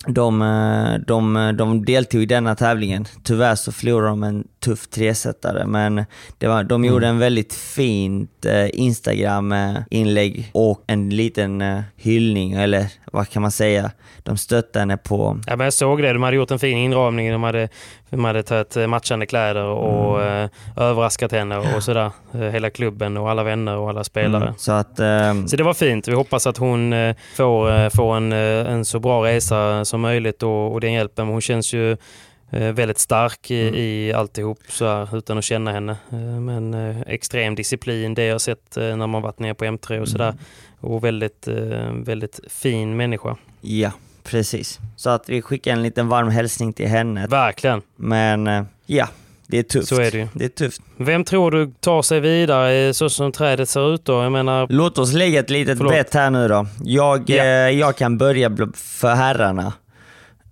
[0.07, 3.05] de, eh, de, de deltog i denna tävlingen.
[3.23, 6.05] Tyvärr så förlorade de en tuff tresetare, men
[6.38, 7.16] det var, de gjorde Mm.
[7.16, 13.90] en väldigt fint eh, Instagram-inlägg och en liten eh, hyllning, eller vad kan man säga?
[14.23, 16.12] De stöttade henne på Ja, men jag såg det.
[16.12, 17.33] De hade gjort en fin inramning.
[17.33, 17.68] De hade,
[18.11, 22.11] de hade tagit eh, matchande kläder och eh, överraskat henne och sådär.
[22.51, 24.42] Hela klubben och alla vänner och alla spelare.
[24.42, 25.01] Mm, Så att...
[25.01, 26.09] eh, Så det var fint.
[26.09, 26.94] Vi hoppas att hon
[27.37, 31.27] får, får en, en så bra resa som möjligt och, och den hjälpen.
[31.29, 31.97] Hon känns ju
[32.51, 35.93] väldigt stark i, i alltihop så här, utan att känna henne.
[36.13, 39.99] Eh, Men eh, extrem disciplin, det jag sett eh, när man varit nere på M3
[40.01, 40.35] och sådär.
[40.81, 43.37] Och väldigt, eh, väldigt fin människa.
[43.61, 43.91] Ja,
[44.25, 44.79] precis.
[44.97, 47.27] Så att vi skickar en liten varm hälsning till henne.
[47.27, 47.83] Verkligen.
[47.97, 49.09] Men eh, ja,
[49.47, 49.89] det är tufft.
[49.89, 50.29] Så är det ju.
[50.35, 50.83] Det är tufft.
[50.97, 54.23] Vem tror du tar sig vidare så som trädet ser ut då?
[54.23, 55.93] Jag menar, Låt oss lägga ett litet Förlåt.
[55.93, 56.67] bett här nu då.
[56.85, 57.37] Jag, Ja.
[57.45, 57.45] eh,
[57.79, 59.73] jag kan börja för herrarna.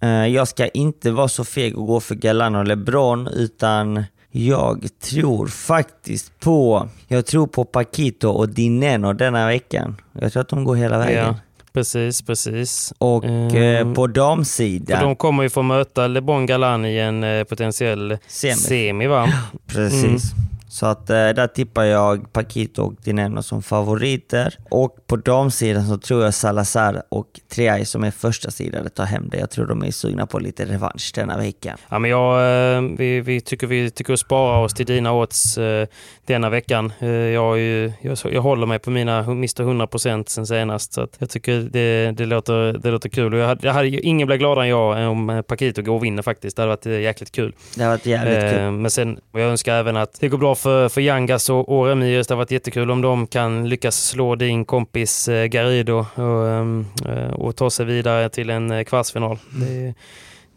[0.01, 4.89] Eh, jag ska inte vara så feg och gå för Galano och LeBron, utan jag
[5.01, 9.97] tror faktiskt på, jag tror på Paquito och Dineno denna veckan.
[10.13, 11.25] Jag tror att de går hela vägen.
[11.27, 11.35] ja,
[11.73, 12.93] precis, precis.
[12.99, 17.45] Och Ehm, på För damsidan, de kommer ju få möta LeBron Galan i en eh,
[17.45, 18.55] potentiell Semi.
[18.55, 19.29] semi va?
[19.67, 20.05] precis.
[20.05, 20.47] Mm.
[20.77, 24.55] Så att eh, där tippar jag Paquito och Dineno som favoriter.
[24.71, 29.29] Och på damsidan så tror jag Salazar och Triay som är första sidan tar hem
[29.29, 29.39] det.
[29.39, 31.77] Jag tror de är sugna på lite revansch denna vecka.
[31.89, 32.35] Ja, men jag,
[32.77, 35.87] eh, vi, vi, tycker vi tycker att spara oss till dina odds eh,
[36.27, 36.93] denna veckan.
[37.33, 37.59] Jag,
[38.01, 40.93] jag, jag håller mig på mina Mr 100% sen senast.
[40.93, 43.35] Så jag tycker det, det, låter, det låter kul.
[43.35, 46.23] Och jag hade, jag hade, ingen blir gladare än jag om Paquito går och vinner
[46.23, 46.57] faktiskt.
[46.57, 47.55] Det hade varit jäkligt kul.
[47.77, 48.71] Det hade varit jävligt kul.
[48.71, 52.27] Men sen, jag önskar även att det går bra för, för Yangas och, och Remius.
[52.27, 56.87] Det har varit jättekul om de kan lyckas slå din kompis eh, Garrido och, ehm,
[57.09, 59.39] eh, och ta sig vidare till en eh, kvartsfinal.
[59.51, 59.95] Det,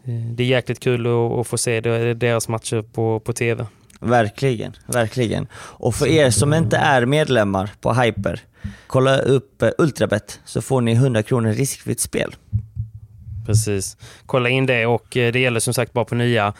[0.04, 1.80] det är jäkligt kul att, att få se
[2.14, 3.66] deras matcher på, på TV.
[4.00, 5.46] Verkligen, verkligen.
[5.54, 8.40] Och för er som inte är medlemmar på Hyper,
[8.86, 12.34] kolla upp Ultrabet så får ni 100 kronor riskfritt spel.
[13.46, 13.96] Precis.
[14.26, 16.54] Kolla in det och det gäller som sagt bara på nya Eh,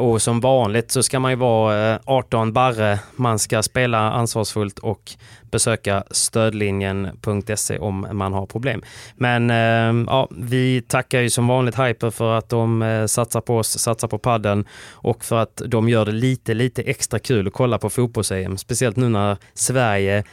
[0.00, 2.98] och som vanligt så ska man ju vara 18 eh, barre.
[3.16, 5.12] Man ska spela ansvarsfullt och
[5.50, 8.82] besöka stödlinjen.se om man har problem.
[9.16, 13.78] Men eh, ja, vi tackar ju som vanligt Hyper för att de satsar på oss,
[13.78, 17.78] satsar på padden och för att de gör det lite, lite extra kul att kolla
[17.78, 18.56] på fotbolls-EM.
[18.58, 20.24] Speciellt nu när Sverige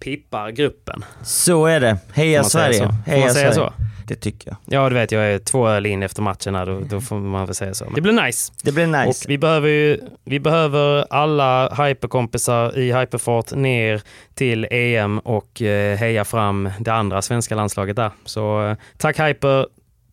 [0.00, 1.04] pippar gruppen.
[1.22, 1.98] Så är det.
[2.12, 2.88] Heja Sverige!
[3.06, 3.70] Heja man säga Sverige.
[4.10, 4.56] Det tycker jag.
[4.64, 7.46] Ja, du vet, jag är två öl in efter matchen här, då, då får man
[7.46, 7.84] väl säga så.
[7.94, 8.52] Det blir nice.
[8.62, 9.08] Det blir nice.
[9.08, 14.02] Och vi behöver ju, vi behöver alla hyperkompisar i hyperfart ner
[14.34, 18.10] till EM och eh, heja fram det andra svenska landslaget där.
[18.24, 19.66] Så eh, tack Hyper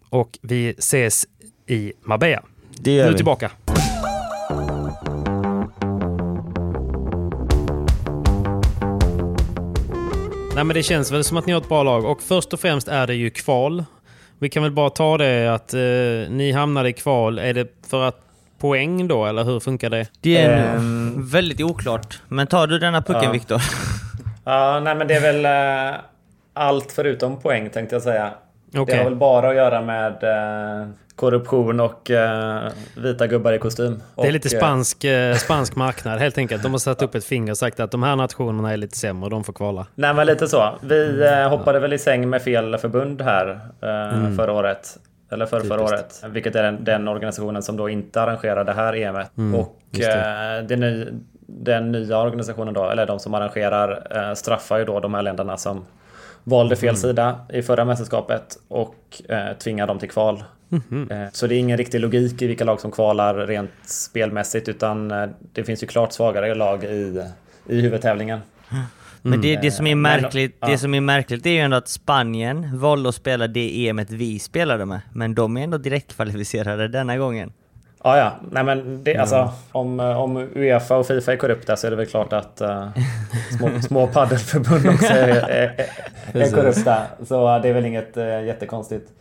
[0.10, 1.26] och vi ses
[1.68, 2.44] i Marbella.
[2.80, 3.18] Det gör nu vi.
[3.18, 3.52] tillbaka.
[10.58, 12.60] Nej, men det känns väl som att ni har ett bra lag och först och
[12.60, 13.86] främst är det ju kval.
[14.40, 15.80] Vi kan väl bara ta det att eh,
[16.30, 17.40] ni hamnade i kval.
[17.40, 18.22] Är det för att
[18.60, 20.08] poäng då, eller hur funkar det?
[20.22, 22.22] Det är um, väldigt oklart.
[22.28, 23.32] Men tar du denna pucken, ja.
[23.32, 23.62] Viktor?
[24.44, 25.46] Ja, nej men det är väl
[25.94, 26.00] uh,
[26.54, 28.34] allt förutom poäng tänkte jag säga.
[28.74, 28.86] Okay.
[28.86, 34.02] Det har väl bara att göra med uh, korruption och uh, vita gubbar i kostym.
[34.16, 36.64] Det är lite spansk, uh, spansk marknad helt enkelt.
[36.64, 39.24] De har satt upp ett finger och sagt att de här nationerna är lite sämre
[39.24, 39.88] och de får kvala.
[39.96, 40.70] Nej men lite så.
[40.82, 44.36] Vi uh, hoppade väl i säng med fel förbund här mm.
[44.36, 44.98] förra året.
[45.32, 46.24] Eller för förra året.
[46.28, 49.38] Vilket är den, den, organisationen som då inte arrangerar det här EMet.
[49.38, 50.66] Mm, och det.
[50.68, 51.08] det ny,
[51.48, 55.86] den nya organisationen då, eller de som arrangerar, straffar ju då de här länderna som
[56.48, 57.02] valde fel mm.
[57.02, 60.44] sida i förra mästerskapet och eh, tvingar dem till kval.
[60.92, 61.12] Mm.
[61.12, 65.12] Eh, så det är ingen riktig logik i vilka lag som kvalar rent spelmässigt utan
[65.12, 67.24] eh, det finns ju klart svagare lag i,
[67.68, 68.40] i huvudtävlingen.
[68.72, 68.84] Mm.
[69.22, 71.88] Men det, det, som är märkligt, Men, det som är märkligt är ju ändå att
[71.88, 75.02] Spanien valde att spela det EMet vi spelade med.
[75.14, 77.54] Men de är ändå direktkvalificerade denna gången.
[78.04, 78.32] Ja, ja.
[78.52, 82.06] Nej, men det, alltså, om, om Uefa och Fifa är korrupta så är det väl
[82.06, 82.90] klart att uh,
[83.58, 85.88] små, små paddelförbund också är, är,
[86.34, 86.98] är, är korrupta.
[87.28, 89.12] Så det är väl inget uh, jättekonstigt.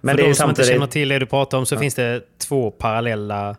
[0.00, 1.78] Men För det de som inte känner till det du pratar om så ja.
[1.78, 3.50] finns det två parallella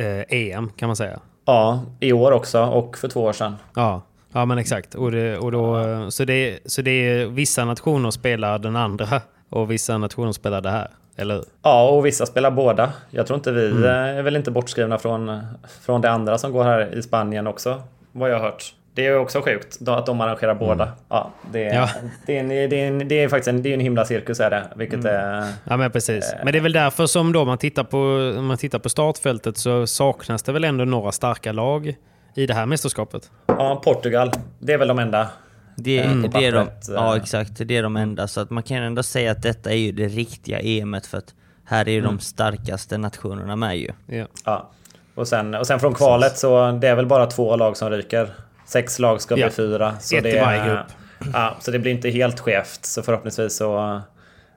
[0.00, 1.20] uh, EM kan man säga.
[1.44, 3.56] Ja, i år också och för två år sedan.
[3.74, 4.94] Ja, ja men exakt.
[4.94, 9.70] Och det, och då, så, det, så det är vissa nationer spelar den andra och
[9.70, 10.88] vissa nationer spelar det här.
[11.16, 11.44] Eller?
[11.62, 12.92] Ja, och vissa spelar båda.
[13.10, 13.84] Jag tror inte vi mm.
[13.84, 15.40] är väl inte bortskrivna från,
[15.80, 17.82] från det andra som går här i Spanien också.
[18.12, 18.74] Vad jag har hört.
[18.94, 20.84] Det är också sjukt att de arrangerar båda.
[20.84, 20.96] Mm.
[21.08, 21.88] Ja, det, är, ja.
[22.26, 24.40] Det, är en, det, är en, det är faktiskt en, det är en himla cirkus
[24.40, 24.64] är det.
[24.76, 25.16] Vilket mm.
[25.16, 26.34] är, ja men precis.
[26.44, 27.96] men det är väl därför som då man tittar på,
[28.42, 31.94] man tittar på startfältet så saknas det väl ändå några starka lag
[32.34, 33.30] i det här mästerskapet?
[33.46, 34.30] Ja, Portugal.
[34.58, 35.28] Det är väl de enda
[35.76, 37.22] det, mm, det är de, ja eh.
[37.22, 38.28] exakt, det är de enda.
[38.28, 41.34] Så att man kan ändå säga att detta är ju det riktiga EMet för att
[41.64, 42.10] här är ju mm.
[42.10, 43.90] de starkaste nationerna med ju.
[44.06, 44.26] Ja.
[44.44, 44.70] ja.
[45.14, 48.30] Och, sen, och sen från kvalet så det är väl bara två lag som ryker.
[48.66, 49.50] Sex lag ska bli ja.
[49.50, 49.94] fyra.
[50.00, 50.86] Så Ett det, i varje grupp.
[51.32, 52.84] Ja, så det blir inte helt skevt.
[52.84, 54.00] Så förhoppningsvis så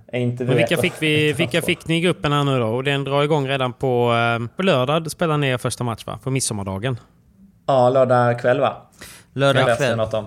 [0.08, 2.68] är inte vi Men vilka fick, vi, vilka fick ni i gruppen här nu då?
[2.68, 5.12] Och den drar igång redan på, eh, på lördag.
[5.12, 6.20] Spelar ni er första match va?
[6.24, 7.00] På midsommardagen?
[7.66, 8.76] Ja, lördag kväll va?
[9.34, 9.98] Lördag kväll.
[9.98, 10.26] Något om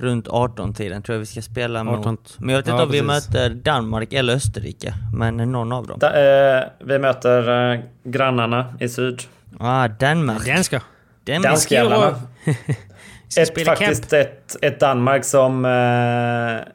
[0.00, 2.10] runt 18-tiden tror jag vi ska spela 18.
[2.10, 2.36] mot.
[2.38, 4.94] Men jag vet inte ja, om vi möter Danmark eller Österrike.
[5.14, 5.98] Men någon av dem.
[5.98, 9.22] Da, eh, vi möter eh, grannarna i syd.
[9.58, 10.46] Ah, Danmark.
[10.46, 10.82] Danska.
[11.24, 12.14] Danskjävlarna.
[13.38, 16.72] ett, faktiskt ett, ett Danmark som eh,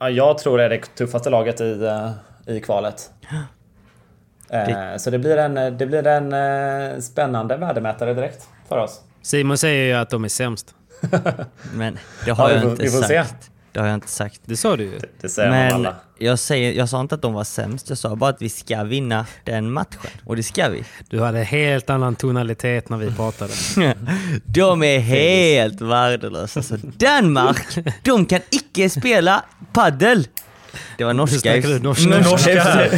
[0.00, 2.10] ja, jag tror är det tuffaste laget i, uh,
[2.56, 3.10] i kvalet.
[4.52, 4.98] Eh, det...
[4.98, 9.00] Så det blir en, det blir en uh, spännande värdemätare direkt för oss.
[9.22, 10.74] Simon säger ju att de är sämst.
[11.74, 13.08] Men det har ja, jag inte sagt.
[13.08, 13.50] Se.
[13.72, 14.40] Det har jag inte sagt.
[14.44, 15.00] Det sa du ju.
[15.20, 15.96] Det säger man Men alla.
[16.18, 18.84] jag, säger, jag sa inte att de var sämst, jag sa bara att vi ska
[18.84, 20.10] vinna den matchen.
[20.24, 20.84] Och det ska vi.
[21.08, 23.52] Du hade helt annan tonalitet när vi pratade.
[24.44, 26.62] De är helt värdelösa.
[26.62, 30.28] Så Danmark, de kan icke spela paddel.
[30.98, 31.56] Det var norska.
[31.56, 32.18] du norska.
[32.18, 32.90] norska.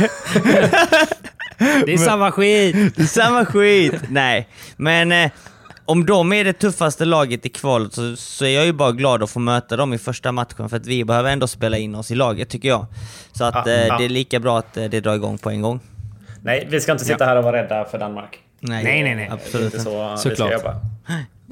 [1.87, 2.97] Det är samma skit!
[2.97, 3.95] Det är Samma skit!
[4.09, 5.31] Nej, men eh,
[5.85, 9.23] om de är det tuffaste laget i kvalet så, så är jag ju bara glad
[9.23, 12.11] att få möta dem i första matchen för att vi behöver ändå spela in oss
[12.11, 12.87] i laget tycker jag.
[13.33, 13.99] Så att Ja, eh, ja.
[13.99, 15.81] det är lika bra att eh, det drar igång på en gång.
[16.43, 18.39] Nej, vi ska inte sitta här och vara rädda för Danmark.
[18.61, 19.25] Nej, Nej, nej, nej.
[19.25, 20.63] Det är Absolut inte så vi Såklart.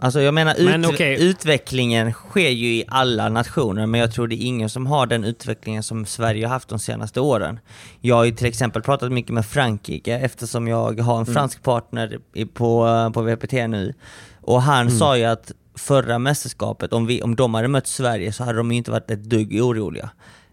[0.03, 1.23] Alltså jag menar, ut, Men okej.
[1.23, 5.25] utvecklingen sker ju i alla nationer, men jag tror det är ingen som har den
[5.25, 7.59] utvecklingen som Sverige har haft de senaste åren.
[8.01, 12.19] Jag har ju till exempel pratat mycket med Frankrike eftersom jag har en fransk partner
[12.55, 13.95] på, eh, på VPT nu.
[14.41, 18.45] Och han sa ju att förra mästerskapet, om, vi, om de hade mött Sverige så
[18.45, 20.11] hade de ju inte varit ett dugg oroliga.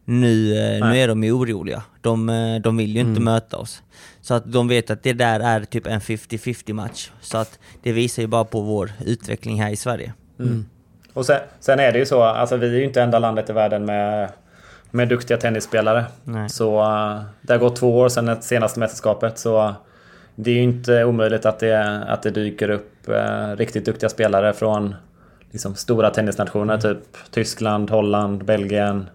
[0.10, 1.84] Nu, eh, nu är de ju oroliga.
[2.02, 3.84] De, eh, de vill ju inte möta oss.
[4.22, 7.12] Så att de vet att det där är typ en 50-50 match.
[7.22, 10.14] Så att det visar ju bara på vår utveckling här i Sverige.
[11.14, 13.54] Och sen, sen är det ju så, alltså vi är ju inte enda landet i
[13.54, 14.30] världen med,
[14.92, 16.06] med duktiga tennisspelare.
[16.24, 16.50] Nej.
[16.50, 19.38] Så uh, det har gått två år sedan det senaste mästerskapet.
[19.38, 19.76] Så
[20.36, 24.54] det är ju inte omöjligt att det, att det dyker upp eh, riktigt duktiga spelare
[24.54, 24.96] från
[25.52, 26.78] liksom, stora tennisnationer.
[26.78, 29.10] Typ Tyskland, Holland, Belgien,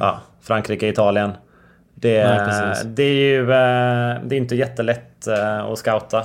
[0.00, 1.32] ja, Frankrike, Italien.
[1.94, 6.18] Det, Nej, det är ju eh, det är inte jättelätt eh, att scouta.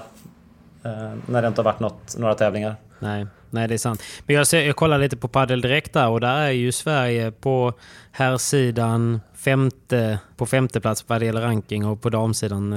[0.84, 2.75] eh, när det inte har varit något, några tävlingar.
[2.99, 4.03] Nej, nej, det är sant.
[4.25, 7.32] Men jag, ser, jag kollar lite på Padel Direkt där och där är ju Sverige
[7.32, 7.73] på
[8.12, 12.75] herrsidan femte, på femte plats vad det gäller ranking och på damsidan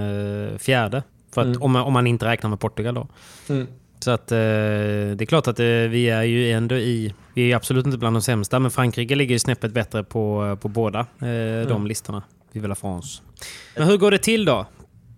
[0.59, 1.03] fjärde.
[1.35, 3.07] För att, om, man- om man inte räknar med Portugal då.
[4.03, 7.15] Så att eh, det är klart att eh, vi är ju ändå i...
[7.35, 10.69] Vi är absolut inte bland de sämsta, men Frankrike ligger ju snäppet bättre på, på
[10.69, 12.23] båda eh, de listorna.
[12.53, 13.23] Vive France.
[13.77, 14.67] Men hur går det till då?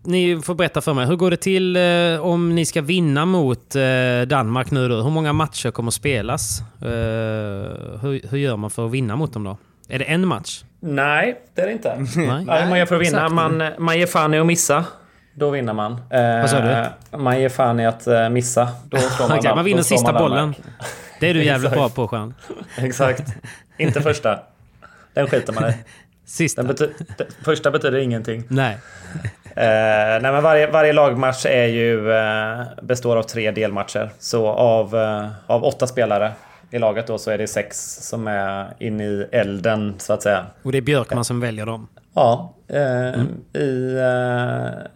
[0.03, 1.07] Ni får berätta för mig.
[1.07, 3.83] Hur går det till eh, om ni ska vinna mot eh,
[4.27, 5.03] Danmark nu då?
[5.03, 6.61] Hur många matcher kommer att spelas?
[6.81, 6.88] Eh,
[8.03, 9.59] hur, hur gör man för att vinna mot dem då?
[9.88, 10.64] Är det en match?
[10.81, 12.07] Nej, det är det inte.
[12.16, 12.44] Nej.
[12.44, 13.29] Nej, man gör för att vinna.
[13.29, 14.85] Man, man ger fan i att missa.
[15.35, 15.92] Då vinner man.
[16.11, 17.16] Eh, Vad sa du?
[17.18, 18.68] Man ger fan i att eh, missa.
[18.88, 20.55] Då slår man, man vinner sista man bollen.
[21.20, 22.35] Det är du jävligt bra på, Stjärn.
[22.79, 23.23] Exakt.
[23.79, 24.38] inte första.
[25.14, 25.75] Den skiter man i.
[26.27, 26.62] Sista.
[26.62, 26.92] Bety-
[27.44, 28.44] första betyder ingenting.
[28.49, 28.79] Nej.
[29.57, 29.62] Eh,
[30.23, 34.11] nej, men varje, varje lagmatch är ju, eh, består av tre delmatcher.
[34.18, 36.33] Så av, eh, av åtta spelare
[36.70, 40.46] i laget då så är det sex som är inne i elden så att säga.
[40.62, 41.88] Och det är Björkman som väljer dem.
[42.14, 43.22] Ja, eh,
[43.62, 43.98] i,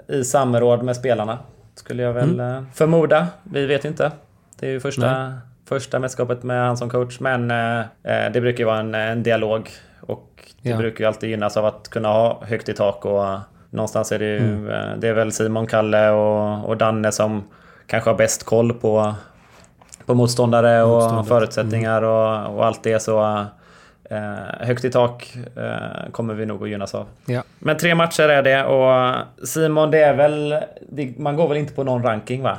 [0.08, 1.38] eh, i samråd med spelarna
[1.74, 3.26] skulle jag väl eh, förmoda.
[3.42, 4.12] Vi vet inte.
[4.60, 5.32] Det är ju första,
[5.68, 7.20] första mästerskapet med han som coach.
[7.20, 9.70] Men eh, eh, det brukar ju vara en, en dialog.
[10.00, 10.76] Och det Ja.
[10.76, 13.04] brukar ju alltid gynnas av att kunna ha högt i tak.
[13.04, 13.24] Och
[13.70, 17.44] någonstans är det ju, eh, det är väl Simon, Kalle och, och Danne som
[17.86, 19.14] kanske har bäst koll på,
[20.08, 21.28] på motståndare och Motståndet.
[21.28, 23.02] förutsättningar och, och allt det.
[23.02, 23.44] Så
[24.10, 27.06] eh, högt i tak eh, kommer vi nog att gynnas av.
[27.26, 27.42] Ja.
[27.58, 29.14] Men tre matcher är det och
[29.48, 30.54] Simon, det är väl...
[30.88, 32.58] Det, man går väl inte på någon ranking va?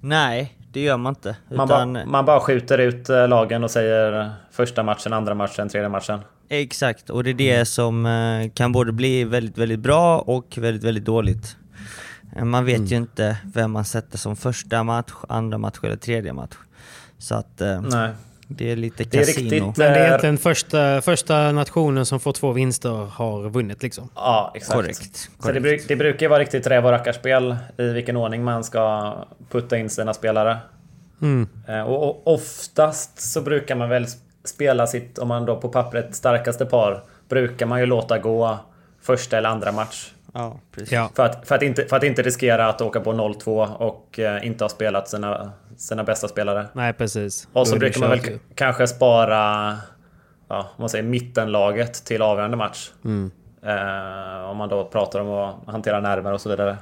[0.00, 1.36] Nej, det gör man inte.
[1.48, 5.68] Man, Utan, bara, man bara skjuter ut eh, lagen och säger första matchen, andra matchen,
[5.68, 6.20] tredje matchen.
[6.48, 10.84] Exakt, och det är det som eh, kan både bli väldigt, väldigt bra och väldigt,
[10.84, 11.56] väldigt dåligt.
[12.36, 16.32] Eh, Man vet ju inte vem man sätter som första match, andra match eller tredje
[16.32, 16.54] match.
[17.22, 18.10] Så att eh, Nej.
[18.48, 19.50] det är lite Det är kasino.
[19.50, 19.62] riktigt...
[19.76, 24.08] Men det är eh, egentligen första, första nationen som får två vinster har vunnit liksom.
[24.14, 24.74] Ja, exakt.
[24.76, 25.30] Korrekt.
[25.40, 29.14] Så det, det brukar ju vara riktigt räv och rackarspel i vilken ordning man ska
[29.50, 30.58] putta in sina spelare.
[31.22, 31.48] Mm.
[31.68, 34.06] Eh, Och, och oftast så brukar man väl
[34.44, 38.58] spela sitt, om man då på pappret starkaste par, brukar man ju låta gå
[39.02, 40.12] första eller andra match.
[40.34, 40.92] Ja, precis.
[40.92, 41.10] Ja.
[41.14, 44.64] För att, för, att inte, för att inte riskera att åka på 0-2 och inte
[44.64, 46.66] ha spelat sina, sina bästa spelare.
[46.72, 47.48] Nej, precis.
[47.52, 48.38] Och så brukar man väl ju.
[48.54, 49.76] kanske spara
[50.48, 52.90] ja, man säger mittenlaget till avgörande match.
[53.04, 53.30] Mm.
[53.66, 56.76] Eh, om man då pratar om att hantera nerver och så vidare.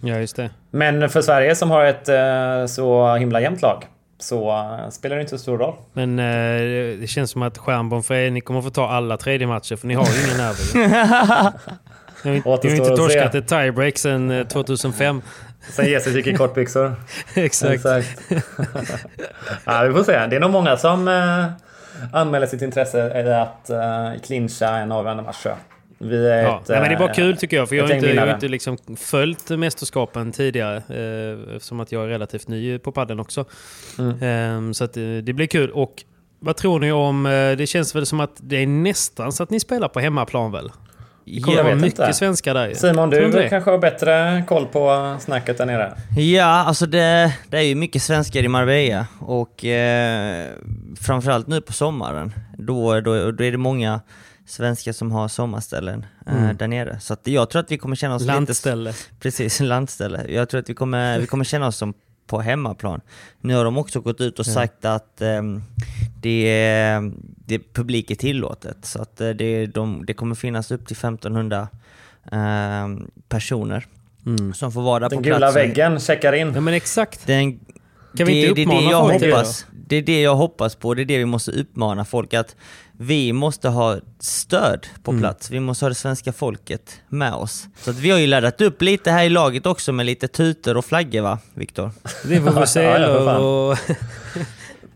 [0.00, 0.50] Ja, just det.
[0.70, 3.86] Men för Sverige som har ett eh, så himla jämnt lag
[4.18, 5.74] så eh, spelar det inte så stor roll.
[5.92, 9.46] Men eh, det känns som att Stjärnborn för er, ni kommer få ta alla tredje
[9.46, 11.52] matcher för ni har ju ingen nerver.
[12.24, 15.22] Ni har inte- torskat ett tiebreak sedan eh, 2005.
[15.70, 16.94] Sen Jesus gick i kortbyxor.
[17.34, 17.84] Exakt.
[19.64, 20.26] ja, vi får se.
[20.26, 21.44] Det är nog många som eh,
[22.12, 25.46] anmäler sitt intresse i att eh, clincha en avgörande match.
[25.98, 26.60] Vi är Ja.
[26.62, 28.26] ett, Nej, men det är bara eh, kul tycker jag, för jag har inte, jag
[28.26, 30.76] har inte liksom följt mästerskapen tidigare.
[30.76, 33.44] Eh, eftersom att jag är relativt ny på padden också.
[33.98, 34.68] Mm.
[34.68, 35.70] Eh, så att, det blir kul.
[35.70, 36.04] Och
[36.40, 37.22] Vad tror ni om...
[37.58, 40.70] Det känns väl som att det är nästan så att ni spelar på hemmaplan väl?
[41.34, 42.12] Det kommer Jag vara vet mycket inte.
[42.12, 42.74] svenskar där.
[42.74, 45.92] Simon, du kanske har bättre koll på snacket där nere?
[46.16, 50.46] Ja, alltså det, det är ju mycket svenskar i Marbella och eh,
[51.00, 52.32] framförallt nu på sommaren.
[52.58, 54.00] Då, då, då är det många
[54.46, 57.00] svenskar som har sommarställen eh, där nere.
[57.00, 58.90] Så att jag tror att vi kommer känna oss Lantställe.
[58.90, 58.98] lite...
[59.20, 60.24] Precis, landställe.
[60.28, 61.94] Jag tror att vi kommer, vi kommer känna oss som
[62.28, 63.00] på hemmaplan.
[63.40, 65.62] Nu har de också gått ut och sagt att ehm,
[66.20, 67.12] det, är,
[67.46, 68.76] det publik är tillåtet.
[68.82, 71.68] Så att eh, det, de, det kommer finnas upp till 1500
[72.32, 73.86] ehm, personer
[74.26, 74.54] Mm.
[74.54, 75.56] som får vara där Den på gula plats.
[75.56, 76.52] väggen checkar in.
[76.54, 77.26] Ja men exakt.
[77.26, 77.58] Den,
[78.16, 79.66] Kan vi inte det, det, är uppmana det jag folk till det hoppas.
[79.86, 82.56] Det är det jag hoppas på, det är det vi måste uppmana folk att
[83.00, 85.22] vi måste ha stöd på Mm.
[85.22, 85.50] plats.
[85.50, 87.66] Vi måste ha det svenska folket med oss.
[87.76, 90.76] Så att vi har ju laddat upp lite här i laget också med lite tutor
[90.76, 91.90] och flaggor va, Viktor?
[92.24, 92.82] Det får vi se.
[92.82, 93.76] Ja,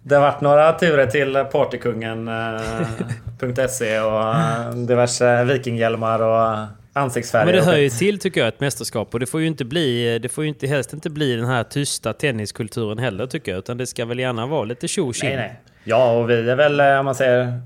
[0.04, 7.46] Det har varit några turer till partykungen.se och eh, diverse vikinghjälmar och ansiktsfärger.
[7.46, 9.14] men det hör ju till tycker jag ett mästerskap.
[9.14, 11.64] Och det får ju inte bli, det får ju inte, helst inte bli den här
[11.64, 13.58] tysta tenniskulturen heller tycker jag.
[13.58, 15.12] Utan det ska väl gärna vara lite tjo.
[15.22, 15.60] Nej, nej.
[15.84, 17.60] Ja, och vi är väl, eh, om man säger,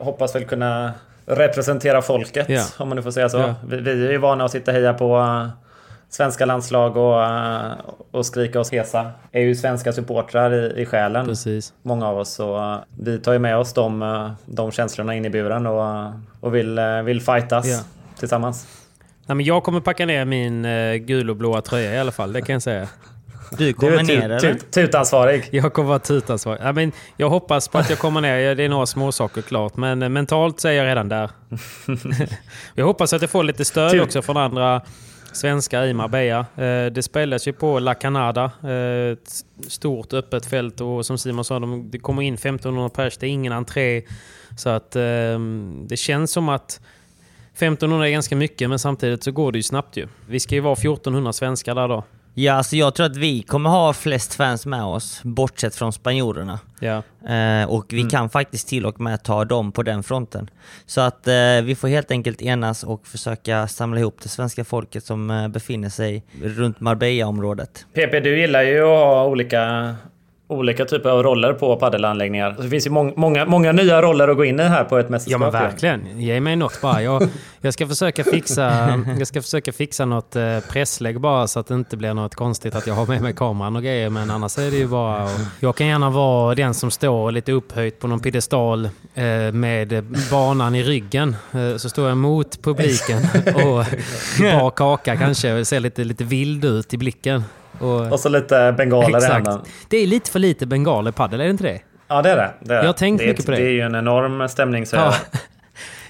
[0.00, 0.92] hoppas väl kunna
[1.26, 2.64] representera folket, Ja.
[2.78, 3.38] om man nu får säga så.
[3.38, 3.54] Ja.
[3.68, 5.48] Vi, vi är ju vana att sitta och heja på eh,
[6.08, 7.72] svenska landslag och, eh,
[8.10, 9.10] och skrika oss hesa.
[9.32, 11.72] Är ju svenska supportrar i, i själen, Precis.
[11.82, 12.30] många av oss.
[12.30, 16.54] Så eh, vi tar ju med oss de, de känslorna in i buren och, och
[16.54, 17.80] vill, vill fightas Ja.
[18.18, 18.66] tillsammans.
[19.26, 22.32] Nej, men jag kommer packa ner min uh, gul och blåa tröja i alla fall,
[22.32, 22.88] det kan jag säga.
[23.58, 24.38] Du Du kommer är ner eller?
[24.40, 25.48] tut, tut, tutansvarig.
[25.50, 26.60] Jag kommer vara tutansvarig.
[26.64, 28.54] Ja, men jag hoppas på att jag kommer ner.
[28.54, 29.76] Det är några småsaker klart.
[29.76, 31.30] Men eh, mentalt så är jag redan där.
[32.74, 34.02] jag hoppas att jag får lite stöd Tur.
[34.02, 34.80] också från andra
[35.32, 36.38] svenskar i Marbella.
[36.38, 38.50] Eh, Det spelas ju på La Canada.
[38.64, 39.30] eh, Ett
[39.68, 43.16] stort öppet fält och som Simon sa, de- det kommer in 1500 pers.
[43.18, 44.02] Det är ingen entré.
[44.56, 45.02] Så att eh,
[45.86, 46.80] det känns som att
[47.54, 50.06] 1500 är ganska mycket men samtidigt så går det ju snabbt ju.
[50.28, 52.04] Vi ska ju vara 1400 svenskar där då.
[52.34, 56.58] Ja, alltså jag tror att vi kommer ha flest fans med oss, bortsett från spanjorerna.
[56.80, 57.02] Ja.
[57.34, 60.50] Eh, och vi kan faktiskt till och med ta dem på den fronten.
[60.86, 65.04] Så att eh, vi får helt enkelt enas och försöka samla ihop det svenska folket
[65.04, 67.86] som eh, befinner sig runt Marbella-området.
[67.94, 69.94] PP, du gillar ju att ha olika,
[70.50, 72.56] olika typer av roller på paddelanläggningar.
[72.58, 75.06] Det finns ju mång, många, många nya roller att gå in i här på ett
[75.06, 75.40] Ja mästerskap.
[75.40, 75.68] men ju.
[75.68, 76.20] verkligen.
[76.20, 77.02] Ge mig något bara.
[77.02, 77.28] Jag,
[77.60, 81.74] jag, ska försöka fixa, jag ska försöka fixa något eh, presslägg bara så att det
[81.74, 84.10] inte blir något konstigt att jag har med mig kameran och grejer.
[84.10, 85.24] Men annars är det ju bara...
[85.24, 85.30] Och
[85.60, 88.84] jag kan gärna vara den som står lite upphöjt på någon piedestal
[89.14, 91.36] eh, med banan i ryggen.
[91.52, 93.22] Eh, så står jag mot publiken
[93.54, 93.84] och
[94.40, 97.44] bar kaka kanske och ser lite, lite vild ut i blicken.
[97.80, 99.46] Och, Och så lite bengaler i exakt.
[99.46, 99.60] handen.
[99.88, 101.80] Det är lite för lite bengaler i padel, är det inte det?
[102.08, 102.50] Ja, det är det.
[102.60, 102.78] det, är.
[102.78, 103.56] Jag har tänkt det mycket på det.
[103.56, 105.14] Det är ju en enorm stämningshöjare.
[105.32, 105.38] Ja.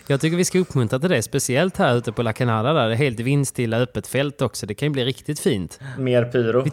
[0.07, 2.95] Jag tycker vi ska uppmuntra till det, speciellt här ute på La Canada där det
[2.95, 4.67] är helt vindstilla öppet fält också.
[4.67, 5.81] Det kan ju bli riktigt fint.
[5.99, 6.65] Mer pyro.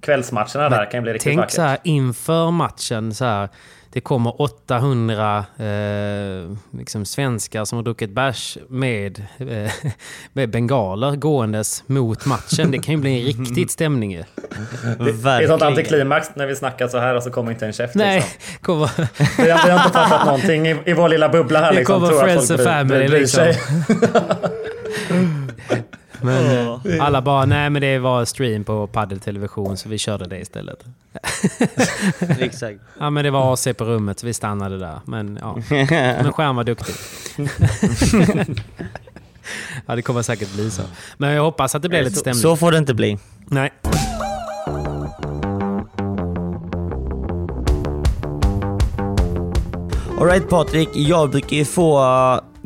[0.00, 1.54] Kvällsmatcherna där kan ju bli riktigt Tänk vackert.
[1.54, 3.48] så här inför matchen så här.
[3.96, 5.66] Det kommer 800 eh,
[6.78, 9.72] liksom svenskar som har druckit bärs med, eh,
[10.32, 12.70] med bengaler gåendes mot matchen.
[12.70, 14.24] Det kan ju bli en riktigt stämning ju.
[14.98, 17.94] Det är sånt antiklimax när vi snackar så här och så kommer inte en käft.
[17.94, 18.60] Nej, Liksom.
[18.62, 18.90] kommer,
[19.44, 21.70] Vi, har, vi har inte fattat någonting i, i vår lilla bubbla här.
[21.72, 23.44] det Liksom, kommer tror att Friends folk and bryr- Family bryr liksom.
[26.22, 30.38] Men eh, alla bara, nej men det var stream på paddeltelevision så vi körde det
[30.38, 30.84] istället.
[32.38, 32.80] Exakt.
[32.98, 35.00] Ja men det var AC på rummet så vi stannade där.
[35.04, 35.56] Men ja,
[36.22, 36.94] men skärm var duktig.
[39.86, 40.82] ja det kommer säkert bli så.
[41.16, 42.42] Men jag hoppas att det blir lite stämning.
[42.42, 43.18] så får det inte bli.
[43.44, 43.72] Nej.
[50.20, 51.98] Alright Patrik, jag brukar ju få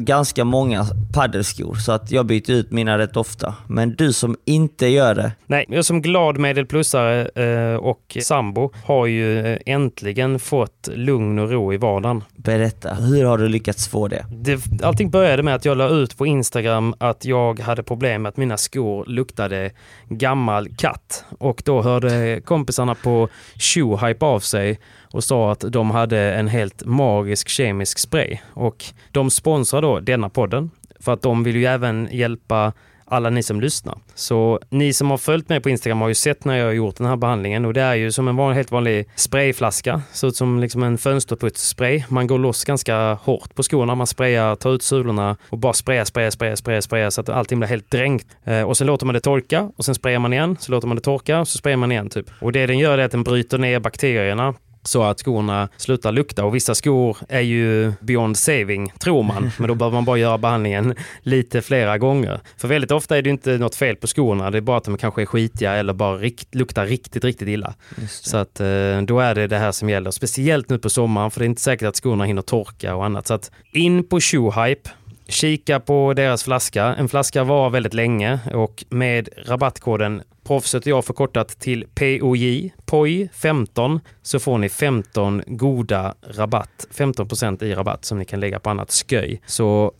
[0.05, 3.55] ganska många paddelskor så att jag byter ut mina rätt ofta.
[3.67, 9.07] Men du som inte gör det, Nej, jag som glad medelplussare eh, och sambo har
[9.07, 12.95] ju eh, äntligen fått lugn och ro i vardagen berätta.
[12.95, 14.27] Hur har du lyckats få det?
[14.31, 18.31] Det, allting började med att jag la ut på Instagram att jag hade problem med
[18.31, 19.71] att mina skor luktade
[20.09, 21.25] gammal katt.
[21.39, 23.29] Och då hörde kompisarna på
[23.59, 24.79] Shoehype av sig
[25.13, 28.39] och sa att de hade en helt magisk kemisk spray.
[28.55, 30.71] Och de sponsrar då denna podden
[31.01, 32.73] för att de vill ju även hjälpa
[33.11, 33.99] alla ni som lyssnar.
[34.15, 36.97] Så ni som har följt mig på Instagram har ju sett när jag har gjort
[36.97, 40.03] den här behandlingen och det är ju som en van, helt vanlig sprayflaska.
[40.13, 42.05] Ser ut som liksom en fönsterputsspray.
[42.09, 43.95] Man går loss ganska hårt på skorna.
[43.95, 47.59] Man sprayar, tar ut sulorna och bara sprayar, sprayar, sprayar, sprayar, sprayar så att allting
[47.59, 48.27] blir helt dränkt.
[48.45, 50.57] Eh, och sen låter man det torka och sen sprayar man igen.
[50.61, 52.27] Så låter man det torka och så sprayar man igen typ.
[52.41, 56.45] Och det den gör är att den bryter ner bakterierna så att skorna slutar lukta.
[56.45, 59.51] Och vissa skor är ju beyond saving, tror man.
[59.59, 62.41] Men då behöver man bara göra behandlingen lite flera gånger.
[62.57, 64.51] För väldigt ofta är det inte något fel på skorna.
[64.51, 67.75] Det är bara att de kanske är skitiga eller bara rikt, luktar riktigt, riktigt illa.
[68.09, 68.67] Så att eh,
[69.03, 70.11] då är det det här som gäller.
[70.11, 73.27] Speciellt nu på sommaren för det är inte säkert att skorna hinner torka och annat.
[73.27, 74.91] Så att in på Shoehype.
[75.31, 76.85] Kika på deras flaska.
[76.85, 83.29] En flaska var väldigt länge och med rabattkoden Proffset och jag förkortat till POJ, POJ
[83.35, 86.87] 15, så får ni 15 goda rabatt.
[86.95, 89.41] 15% i rabatt som ni kan lägga på annat sköj.
[89.47, 89.93] Så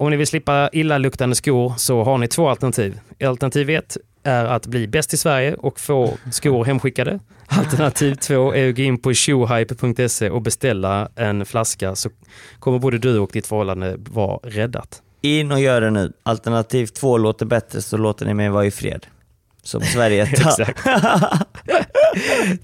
[0.00, 3.00] om ni vill slippa illaluktande skor så har ni två alternativ.
[3.24, 7.20] Alternativ ett är att bli bäst i Sverige och få skor hemskickade.
[7.46, 12.10] Alternativ två är att gå in på shoehype.se och beställa en flaska så
[12.58, 15.02] kommer både du och ditt förhållande vara räddat.
[15.20, 16.12] In och gör det nu.
[16.22, 19.06] Alternativ två låter bättre så låter ni mig vara i fred.
[19.62, 20.22] Som Sverige.
[20.32, 20.84] Exakt.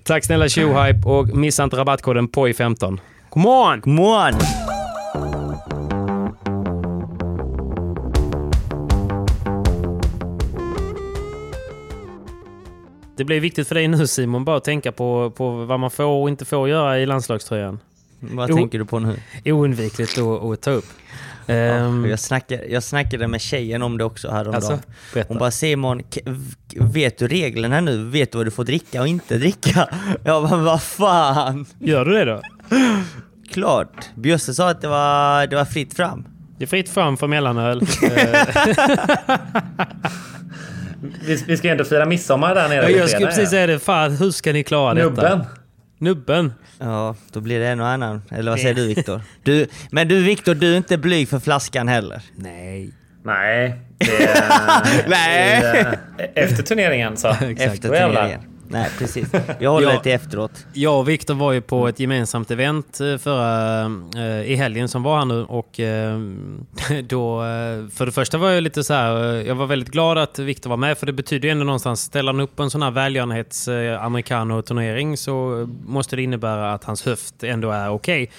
[0.02, 2.98] Tack snälla Shoehype och missa inte rabattkoden POJ15.
[3.30, 3.80] Come on!
[3.80, 4.75] Come on!
[13.16, 16.04] Det blir viktigt för dig nu Simon, bara att tänka på, på vad man får
[16.04, 17.78] och inte får göra i landslagströjan.
[18.20, 18.56] Vad Jo.
[18.56, 19.16] tänker du på nu?
[19.44, 20.84] Oundvikligt att, att ta upp.
[21.46, 24.54] Ehm, Jag, snackade, jag snackade med tjejen om det också häromdagen.
[24.54, 24.78] alltså,
[25.14, 25.28] berätta.
[25.28, 26.02] Hon bara Simon,
[26.76, 28.04] vet du reglerna nu?
[28.04, 29.88] Vet du vad du får dricka och inte dricka?
[30.24, 31.66] Jag bara, vad fan?
[31.78, 32.40] Gör du det då?
[33.52, 34.08] Klart.
[34.14, 36.24] Bjösse sa att det var, det var fritt fram.
[36.58, 37.80] Det är fritt fram för mellanöl.
[41.26, 42.90] Vi, vi ska ju ändå fira midsommar där nere.
[42.90, 43.50] jag på skulle precis ja.
[43.50, 43.78] säga det.
[43.78, 45.08] Fan, hur ska ni klara detta?
[45.08, 45.44] Nubben.
[45.98, 46.52] Nubben.
[46.78, 48.22] Ja, då blir det en och annan.
[48.30, 49.20] Eller vad säger du Viktor?
[49.42, 52.22] Du, men du Viktor, du är inte blyg för flaskan heller.
[52.36, 52.90] Nej.
[53.22, 53.80] Nej.
[53.98, 55.60] Det är, Nej.
[56.16, 57.28] det är, efter turneringen så.
[57.58, 58.22] Efter Då jävlar.
[58.22, 58.55] turneringen.
[58.68, 59.28] Nej, precis.
[59.60, 59.92] Jag håller Ja.
[59.96, 60.66] det till efteråt.
[60.72, 63.84] Jag och Viktor var ju på ett gemensamt event eh, förra,
[64.16, 66.18] eh, i helgen som var här nu och eh,
[67.08, 67.40] då,
[67.94, 69.14] för det första var jag lite så här,
[69.46, 72.32] jag var väldigt glad att Viktor var med för det betyder ju ändå någonstans, ställer
[72.32, 77.42] han upp en sån här välgörenhets eh, americano-turnering så måste det innebära att hans höft
[77.42, 78.30] ändå är okej.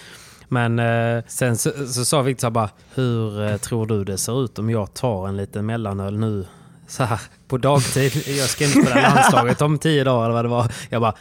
[0.50, 4.60] Men eh, sen så, så sa Viktor bara, hur eh, tror du det ser ut
[4.60, 6.46] om jag tar en liten mellanöl nu
[6.88, 8.28] så här på dagtid?
[8.28, 10.72] Jag ska inte spela landslaget om tio dagar eller vad det var.
[10.90, 11.14] Jag bara,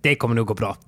[0.00, 0.76] det kommer nog gå bra.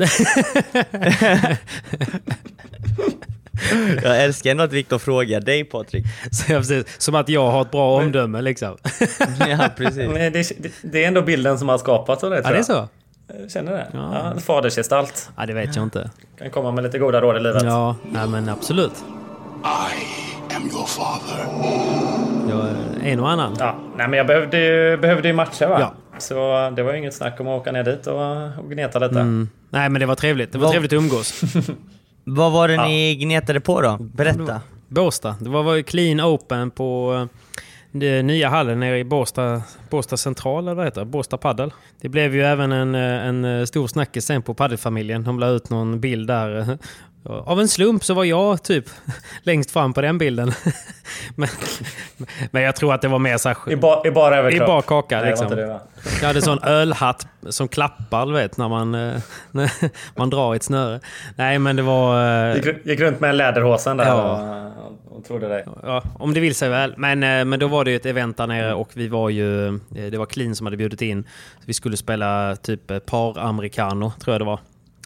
[4.02, 6.04] Jag älskar ändå att Viktor frågar dig Patrik.
[6.32, 8.76] Så jag, precis, som att jag har ett bra omdöme liksom.
[9.48, 9.96] Ja, precis.
[10.08, 12.56] Men det, det, det är ändå bilden som har skapats av det Ja, tror det
[12.56, 12.66] är jag.
[12.66, 12.88] så?
[13.40, 13.86] Jag Känner det?
[13.92, 14.32] Ja.
[14.34, 14.40] Ja.
[14.40, 15.30] fadersgestalt.
[15.36, 16.10] Ja, det vet jag inte.
[16.38, 17.62] Kan komma med lite goda råd i livet.
[17.62, 19.04] Ja, nej, men absolut.
[19.64, 22.39] I am your father.
[22.50, 22.66] Jag,
[23.12, 23.56] en och annan.
[23.58, 25.76] Ja, nej men jag behövde ju, behövde ju matcher va?
[25.80, 25.94] Ja.
[26.18, 26.34] Så
[26.76, 29.20] det var ju inget snack om att åka ner dit och, och gneta lite.
[29.20, 29.48] Mm.
[29.70, 30.52] Nej, men det var trevligt.
[30.52, 31.42] Det var Vad- trevligt att umgås.
[32.24, 33.96] Vad var det ni gnetade på då?
[34.00, 34.60] Berätta.
[34.88, 35.36] Båstad.
[35.40, 37.36] Det var, var ju clean open på eh,
[37.92, 41.04] den nya hallen nere i Båstad, Båstad central, eller vad heter det?
[41.04, 41.72] Båstad paddel.
[42.00, 45.24] Det blev ju även en, eh, en eh, stor snackis sen på paddelfamiljen.
[45.24, 46.78] De la ut någon bild där.
[47.26, 48.84] Eh, Av en slump så var jag typ
[49.42, 50.52] längst fram på den bilden.
[51.36, 51.48] men,
[52.50, 54.62] men jag tror att det var mer så här, I, ba, I bara överkropp?
[54.62, 55.50] I bara kaka, Nej, liksom.
[55.50, 55.80] det va?
[56.20, 59.70] Jag hade sån ölhatt som klappar, du vet, när man, eh, när
[60.18, 61.00] man drar i ett snöre.
[61.36, 62.24] Nej, men det var...
[62.50, 64.70] eh, Gick, gick runt med en läderhosen där Ja.
[65.08, 65.64] och, och trodde dig.
[65.82, 66.94] Ja, om det vill sig väl.
[66.96, 69.66] Men, eh, men då var det ju ett event där nere och vi var ju...
[69.68, 69.72] eh,
[70.10, 71.24] Det var Clean som hade bjudit in.
[71.66, 74.60] Vi skulle spela typ eh, par americano, tror jag det var.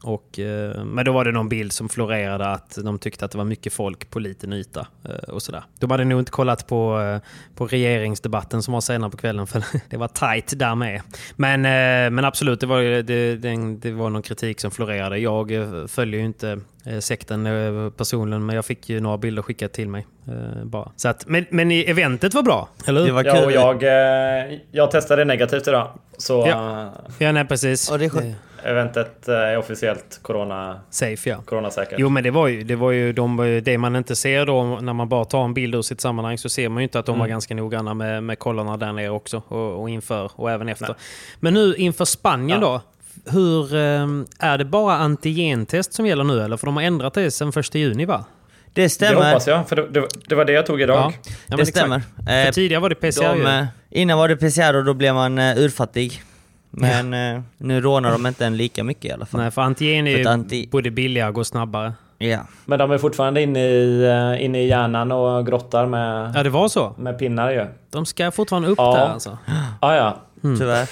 [0.04, 3.38] Och, eh, men då var det någon bild som florerade att de tyckte att det
[3.38, 4.86] var mycket folk på liten yta.
[5.04, 5.64] eh, Och sådär.
[5.78, 7.18] De hade nog inte kollat på, eh,
[7.54, 11.02] på regeringsdebatten som var senare på kvällen för det var tight där med.
[11.36, 15.18] Men, eh, men absolut, det var, det, det, det var någon kritik som florerade.
[15.18, 16.60] Jag eh, följer ju inte
[17.00, 20.06] sekten eh, personligen men jag fick ju några bilder skickat till mig.
[20.28, 20.90] eh, Bara.
[20.96, 23.06] Så att, men, men eventet var bra, eller hur?
[23.06, 25.88] Det var Ja, och jag, eh, jag testade negativt idag.
[26.18, 26.82] Så Ja.
[26.82, 27.88] eh, Ja, nej precis.
[27.90, 28.24] Ja, det är skönt.
[28.64, 31.36] Eh, eventet eh, är officiellt corona, Safe, ja.
[31.44, 31.98] coronasäkert.
[31.98, 34.92] Jo, men det var ju, det, var ju de, det man inte ser då när
[34.92, 37.18] man bara tar en bild ur sitt sammanhang så ser man ju inte att de
[37.18, 40.94] var ganska noggranna med, med kollarna där nere också och, och inför och även efter.
[41.40, 42.66] Men nu inför Spanien Ja.
[42.66, 42.80] då.
[43.26, 44.06] Hur, eh,
[44.38, 46.56] är det bara antigentest som gäller nu eller?
[46.56, 48.24] För de har ändrat det sen första juni va?
[48.72, 49.14] Det det stämmer.
[49.26, 50.96] hoppas jag, för det, det, det var det jag tog idag.
[50.96, 51.12] Ja,
[51.46, 51.76] men det exakt.
[51.78, 52.02] stämmer.
[52.26, 55.14] För Eh, tidigare var det PCR de, eh, innan var det PCR och då blev
[55.14, 56.22] man uh, urfattig.
[56.70, 59.40] Men eh, nu rånar de inte en lika mycket i alla fall.
[59.40, 61.92] Nej, för antigen är För anti- både billigare och går snabbare.
[62.18, 62.38] Ja.
[62.64, 66.50] Men de är fortfarande inne i, eh, inne i hjärnan och grottar med, Ja, det
[66.50, 66.94] var så.
[66.98, 67.66] med pinnar ju.
[67.90, 68.94] De ska fortfarande upp Ja.
[68.96, 69.38] där alltså.
[69.80, 70.88] Ah, ja, Tyvärr.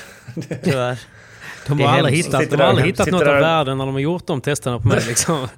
[0.64, 0.98] Tyvärr.
[1.66, 4.00] De har aldrig hittat, de har där- aldrig hittat något av värde när de har
[4.00, 5.00] gjort de testerna på mig.
[5.08, 5.48] Liksom.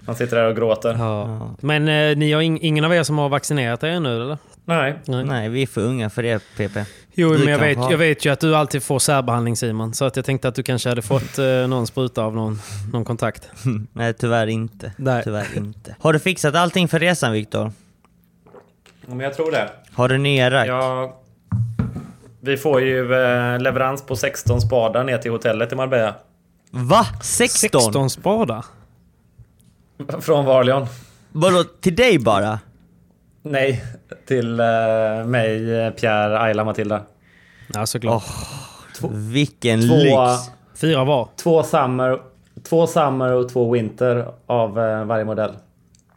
[0.00, 0.94] Man sitter där och gråter.
[0.98, 1.50] Ja.
[1.60, 4.38] Men eh, ni har in, ingen av er som har vaccinerat er ännu eller?
[4.64, 4.94] Nej.
[5.06, 6.76] Nej, vi är för unga för det PP.
[7.14, 9.94] Jo, Du men jag vet, jag vet ju att du alltid får särbehandling Simon.
[9.94, 12.58] Så att jag tänkte att du kanske hade fått eh, någon spruta av någon,
[12.92, 13.48] någon kontakt.
[13.92, 14.92] Nej, tyvärr inte.
[14.96, 15.22] Nej.
[15.24, 15.96] Tyvärr inte.
[16.00, 17.72] Har du fixat allting för resan Viktor?
[19.06, 19.70] Men jag tror det.
[19.92, 20.68] Har du nya rack?
[20.68, 21.16] Ja,
[22.40, 26.14] vi får ju eh, leverans på 16 spadar ner till hotellet i Marbella.
[26.70, 27.06] Va?
[27.22, 27.80] 16?
[27.80, 28.64] 16 spadar?
[30.20, 30.86] Från Varlion.
[31.32, 32.58] Vadå, till dig bara?
[33.42, 33.84] Nej,
[34.26, 34.66] till eh,
[35.26, 35.58] mig,
[35.92, 37.02] Pierre, Ayla, Matilda.
[37.74, 38.24] Ja, såklart.
[39.10, 40.50] Vilken Två, lyx!
[40.80, 41.28] Fyra var.
[41.36, 42.20] två, summer,
[42.68, 45.52] två summer och två winter av eh, varje modell.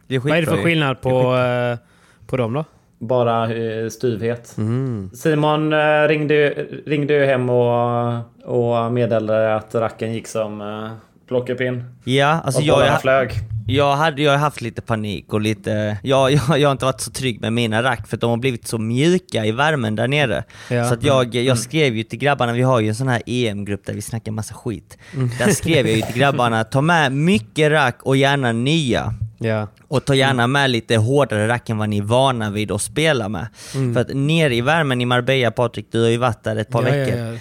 [0.06, 1.78] Det är Vad är det för skillnad på, eh,
[2.26, 2.64] på dem då?
[3.02, 4.54] Bara eh, styvhet.
[4.58, 5.10] Mm.
[5.14, 6.50] Simon eh, ringde,
[6.86, 10.90] ringde ju hem och, och meddelade att racken gick som eh,
[11.28, 11.84] plockepinn.
[12.04, 13.30] Ja, alltså och jag, jag, flög.
[13.66, 15.96] jag, hade, jag haft lite panik och lite...
[16.02, 18.66] Jag, jag, jag har inte varit så trygg med mina rack för de har blivit
[18.66, 20.44] så mjuka i värmen där nere.
[20.70, 20.88] Ja.
[20.88, 23.86] Så att jag, jag skrev ju till grabbarna, vi har ju en sån här EM-grupp
[23.86, 24.98] där vi snackar massa skit.
[25.38, 29.14] Där skrev jag ju till grabbarna, ta med mycket rack och gärna nya.
[29.42, 29.68] Ja.
[29.88, 33.28] Och ta gärna med lite hårdare rack än vad ni är vana vid att spela
[33.28, 33.46] med.
[33.94, 36.82] För att nere i värmen i Marbella, Patrik, du har ju varit där ett par
[36.82, 37.18] ja, veckor.
[37.18, 37.38] Ja, ja.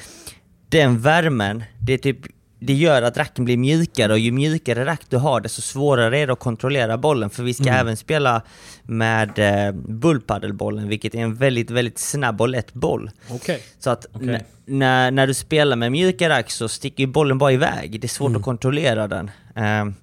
[0.70, 2.18] Den värmen, det, typ,
[2.60, 6.28] det gör att racken blir mjukare och ju mjukare rack du har desto svårare är
[6.28, 7.30] det att kontrollera bollen.
[7.30, 8.42] För vi ska även spela
[8.84, 13.12] med eh, bullpaddelbollen, vilket är en väldigt, väldigt snabb och lätt boll.
[13.30, 13.64] Okej.
[13.80, 17.52] Så att n- när, när du spelar med mjuka rack så sticker ju bollen bara
[17.52, 18.02] iväg.
[18.02, 19.32] Det är svårt att kontrollera den.
[19.56, 19.96] Ehm,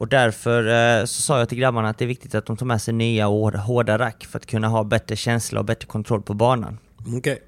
[0.00, 0.66] och därför
[1.00, 2.94] eh, så sa jag till grabbarna att det är viktigt att de tar med sig
[2.94, 6.78] nya och hårda- rack för att kunna ha bättre känsla och bättre kontroll på banan.
[7.16, 7.42] Okej.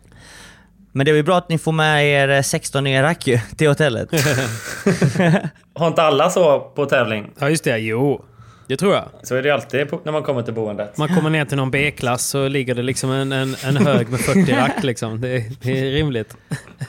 [0.93, 3.39] Men det är väl bra att ni får med er eh, 16 nya rack ju,
[3.57, 4.09] till hotellet.
[5.75, 7.31] Har inte alla så på tävling?
[7.39, 7.79] Ja, just det.
[7.79, 8.25] Jo.
[8.71, 9.05] Det tror jag.
[9.23, 10.99] Så är det alltid när man kommer till boendet.
[10.99, 14.21] Man kommer ner till någon B-klass så ligger det liksom en, en, en hög med
[14.21, 15.21] 40 rack liksom.
[15.21, 16.37] Det, är- det är rimligt.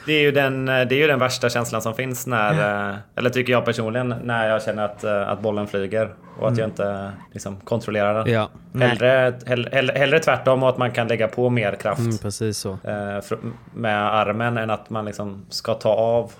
[0.06, 3.30] Det är, ju den, det är ju den värsta känslan som finns när, eh, eller
[3.30, 7.12] tycker jag personligen, när jag känner att, eh, att bollen flyger och att jag inte
[7.32, 8.32] liksom, kontrollerar den.
[8.34, 12.18] Ja, Hellre, hellre, hellre, hellre tvärtom och att man kan lägga på mer kraft mm,
[12.18, 12.70] precis så.
[12.72, 13.36] eh,
[13.74, 16.32] med armen än att man liksom ska ta av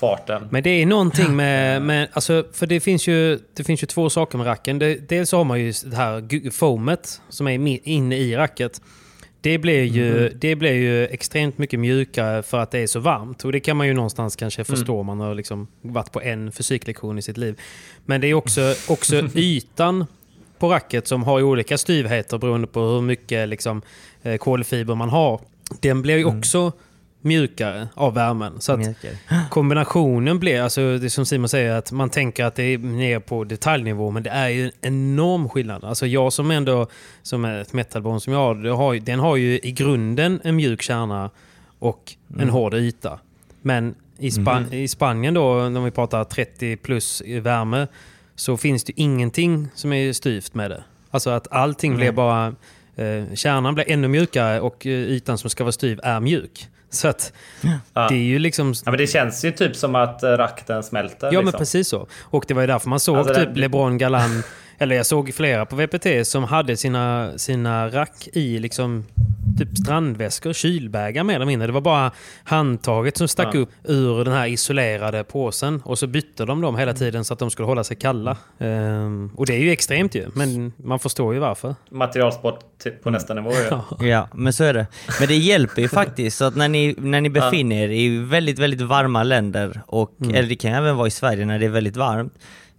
[0.00, 0.48] farten.
[0.50, 4.10] Men det är någonting med, med alltså, för det finns, ju, det finns ju två
[4.10, 4.78] saker med racken.
[4.78, 8.80] Det, dels har man ju det här foamet som är inne i racket.
[9.40, 13.44] Det blir, ju, det blir ju extremt mycket mjukare för att det är så varmt.
[13.44, 16.52] Och det kan man ju någonstans kanske förstå om man har liksom varit på en
[16.52, 17.60] fysiklektion i sitt liv.
[18.06, 20.06] Men det är också, också ytan
[20.58, 23.82] på racket som har olika styvheter beroende på hur mycket liksom,
[24.22, 25.40] eh, kolfiber man har.
[25.80, 26.72] Den blir ju också
[27.20, 28.60] mjukare av värmen.
[28.60, 28.76] Så
[29.50, 33.44] kombinationen blir, alltså det som Simon säger, att man tänker att det är ner på
[33.44, 35.84] detaljnivå, men det är ju en enorm skillnad.
[35.84, 36.86] Alltså jag som ändå,
[37.22, 38.38] som är ett metalbone som jag
[38.76, 41.30] har, den har ju i grunden en mjuk kärna
[41.78, 43.18] och en hård yta.
[43.62, 47.86] Men i, Span- i Spanien då, när vi pratar 30 plus i värme,
[48.34, 50.84] så finns det ingenting som är styvt med det.
[51.10, 52.54] Alltså att allting blir bara...
[52.96, 56.68] Eh, kärnan blir ännu mjukare och eh, ytan som ska vara styv är mjuk.
[56.90, 57.32] Så att
[57.94, 58.08] Ja.
[58.08, 58.74] det är ju liksom...
[58.84, 61.26] Ja, men det känns ju typ som att eh, rakten smälter.
[61.26, 61.44] Ja, liksom.
[61.44, 62.06] men precis så.
[62.22, 64.42] Och det var ju därför man såg Alltså, typ det- LeBron Galan,
[64.82, 69.04] eller jag såg flera på VPT som hade sina, sina rack i liksom
[69.58, 71.66] typ strandväskor, kylbägar mer eller mindre.
[71.66, 72.10] Det var bara
[72.44, 73.58] handtaget som stack Ja.
[73.60, 77.38] upp ur den här isolerade påsen och så bytte de dem hela tiden så att
[77.38, 78.36] de skulle hålla sig kalla.
[78.58, 81.74] Ehm, och det är ju extremt ju, men man förstår ju varför.
[81.90, 82.58] Materialsport
[83.02, 84.06] på nästa nivå ju.
[84.08, 84.86] Ja, men så är det.
[85.18, 86.36] Men det hjälper ju faktiskt.
[86.38, 90.48] Så att när ni, när ni befinner er i väldigt, väldigt varma länder, och, eller
[90.48, 92.32] det kan även vara i Sverige när det är väldigt varmt,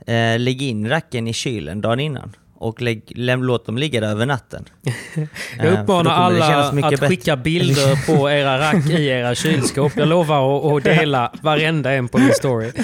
[0.07, 2.35] eh, lägg in racken i kylen dagen innan.
[2.55, 4.65] Och lägg, läm, låt dem ligga där över natten.
[5.57, 7.07] Jag Eh, uppmanar alla att bättre.
[7.07, 9.91] skicka bilder på era rack i era kylskåp.
[9.95, 12.71] Jag lovar att, att dela varenda en på min story.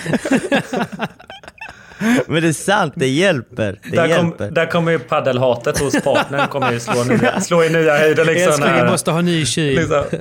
[2.28, 3.80] Men det är sant, det hjälper.
[3.84, 4.52] Det Där, kom, hjälper.
[4.52, 8.26] där kommer ju paddelhatet hos partnern kommer ju slå, nya, slå i nya höjder.
[8.26, 9.76] Liksom, Älskling, när- jag måste ha ny kyl.
[9.76, 10.04] liksom.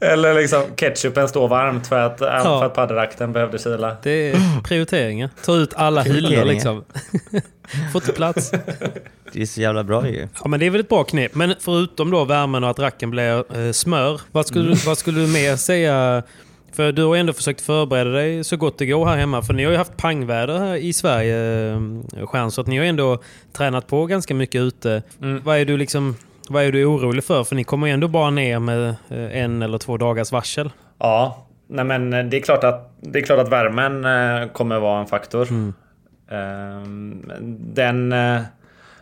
[0.00, 3.96] Eller liksom ketchupen står varmt för att, för att paddelrakten behövde kyla.
[4.02, 5.30] Det är prioriteringar.
[5.44, 6.84] Ta ut alla hyllor liksom.
[7.92, 8.50] Får inte plats.
[9.32, 10.28] Det är så jävla bra ju.
[10.42, 11.34] Ja, men det är väl ett bra knep.
[11.34, 14.20] Men förutom då värmen och att racken blir eh, smör.
[14.32, 14.78] Vad skulle, Mm.
[14.86, 16.22] vad skulle du mer säga?
[16.76, 19.42] För du har ändå försökt förbereda dig så gott det går här hemma.
[19.42, 22.84] För ni har ju haft pangväder här i Sverige, eh, Stjärn, så att ni har
[22.84, 23.18] ändå
[23.52, 25.02] tränat på ganska mycket ute.
[25.22, 25.40] Mm.
[25.44, 26.16] Vad är du liksom...
[26.48, 27.44] Vad är du orolig för?
[27.44, 30.70] För ni kommer ju ändå bara ner med eh, en eller två dagars varsel.
[30.98, 35.00] Ja, nej men det är klart att, det är klart att värmen eh, kommer vara
[35.00, 35.48] en faktor.
[35.50, 35.74] Mm.
[36.30, 37.32] Ehm,
[37.74, 38.14] Den...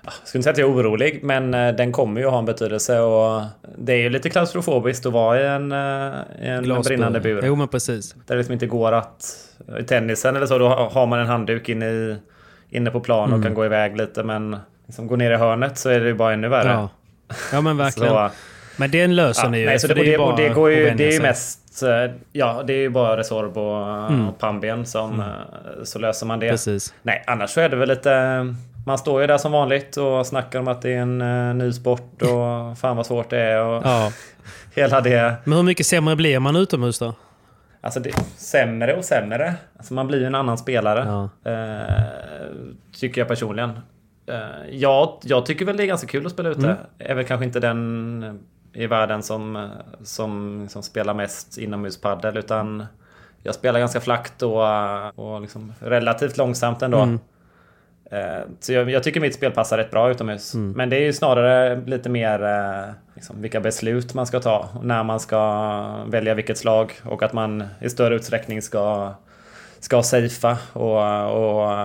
[0.05, 2.45] Jag skulle inte säga att jag är orolig, men eh, den kommer ju ha en
[2.45, 3.01] betydelse.
[3.01, 3.43] Och
[3.79, 6.89] det är ju lite klaustrofobiskt att vara i en, eh, en Glasbur.
[6.97, 7.43] brinnande bur.
[7.47, 8.13] Jo men precis.
[8.15, 9.37] Där det liksom inte går att...
[9.81, 12.17] I tennisen eller så, då har man en handduk inne, i,
[12.71, 13.39] inne på plan Mm.
[13.41, 14.23] och kan gå iväg lite.
[14.23, 16.69] Men liksom går ner i hörnet så är det ju bara ännu värre.
[16.73, 16.89] Ja.
[17.53, 18.13] ja men verkligen.
[18.13, 18.31] Så,
[18.77, 19.67] Men den löser ja, ni ju.
[19.67, 21.83] nej, så det, det, bara det, går ju, det är ju mest...
[21.83, 24.29] eh, Ja, det är ju bara Resorb och, Mm.
[24.29, 25.21] och pannben som...
[25.21, 25.27] eh,
[25.85, 26.51] Så löser man det.
[26.51, 26.95] Precis.
[27.03, 28.55] Nej, annars så är det väl lite...
[28.85, 31.73] Man står ju där som vanligt och snackar om att det är en eh, ny
[31.73, 34.13] sport och fan vad svårt det är och Ja.
[34.75, 35.35] hela det.
[35.45, 37.15] Men hur mycket sämre blir man utomhus då?
[37.81, 39.55] Alltså det, sämre och sämre.
[39.77, 41.29] Alltså man blir ju en annan spelare.
[41.45, 41.51] Ja.
[41.51, 42.47] Eh,
[42.93, 43.71] tycker jag personligen.
[44.27, 46.61] Eh, jag, jag tycker väl det är ganska kul att spela ute.
[46.61, 46.77] Mm.
[46.99, 48.41] Är väl kanske inte den
[48.73, 49.71] i världen som,
[50.03, 52.87] som, som spelar mest inomhuspaddel utan
[53.43, 54.63] jag spelar ganska flackt och,
[55.19, 56.99] och liksom relativt långsamt ändå.
[56.99, 57.19] Mm.
[58.11, 58.19] Eh,
[58.61, 60.55] Så jag, jag tycker mitt spel passar rätt bra utomhus.
[60.55, 60.73] Mm.
[60.73, 64.69] Men det är ju snarare lite mer eh, liksom, vilka beslut man ska ta.
[64.83, 65.41] När man ska
[66.07, 66.93] välja vilket slag.
[67.05, 69.15] Och att man i större utsträckning ska,
[69.81, 71.01] ska safea och,
[71.31, 71.79] och,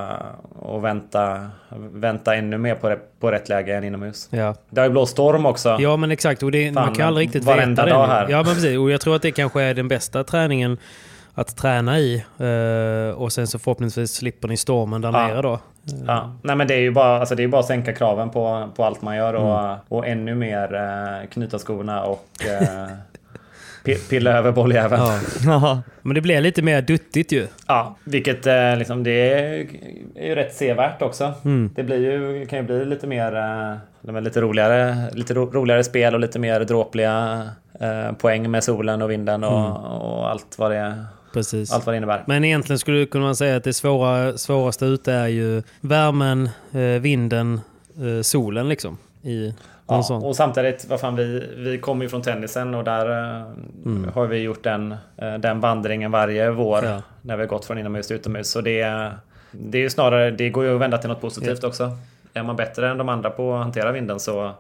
[0.74, 1.48] och vänta,
[1.94, 4.28] vänta ännu mer på, det, på rätt läge än inomhus.
[4.32, 4.56] Ja.
[4.70, 5.78] Det har ju blåst storm också.
[5.80, 8.14] Ja men exakt, och det, man Fan, kan aldrig riktigt varenda veta dag det.
[8.14, 8.28] här.
[8.30, 10.78] Ja men precis, och jag tror att det kanske är den bästa träningen
[11.40, 12.24] att träna i.
[12.38, 15.28] eh, och sen så förhoppningsvis slipper ni stormen där Ja.
[15.28, 15.60] nere då.
[16.08, 16.36] Ja.
[16.44, 18.84] Nej men det är ju bara, alltså det är bara att sänka kraven på, på
[18.86, 19.78] allt man gör och, Mm.
[19.90, 22.26] och ännu mer eh, knyta skorna och
[22.62, 22.88] eh,
[23.86, 25.02] pi- pilla över bolljäveln.
[25.46, 25.82] Ja.
[26.02, 27.48] Men det blir lite mer duttigt ju.
[27.68, 29.68] Ja, vilket eh, liksom, det är,
[30.16, 31.34] är ju rätt sevärt också.
[31.46, 31.72] Mm.
[31.76, 33.36] Det blir ju, kan ju bli lite mer,
[34.06, 37.42] eh, lite roligare, lite ro, roligare spel och lite mer dråpliga
[37.80, 39.72] eh, poäng med solen och vinden och, Mm.
[39.72, 41.72] och allt, vad det, Precis.
[41.72, 42.24] allt vad det innebär.
[42.28, 46.80] Men egentligen skulle kunna man säga att det svåra, svåraste ute är ju värmen, eh,
[46.82, 47.62] vinden,
[47.98, 48.98] eh, solen liksom.
[49.22, 49.54] I
[49.88, 50.24] Ja, sån.
[50.24, 53.10] och samtidigt, vad fan, vi, vi kommer ju från tennisen och där
[53.40, 53.46] eh,
[53.86, 54.10] Mm.
[54.14, 54.96] har vi gjort den,
[55.40, 57.02] den vandringen varje vår Ja.
[57.22, 58.50] när vi har gått från inomhus till utomhus.
[58.50, 59.12] Så det,
[59.52, 61.98] det är ju snarare, det går ju att vända till något positivt också.
[62.34, 64.52] Är man bättre än de andra på att hantera vinden så,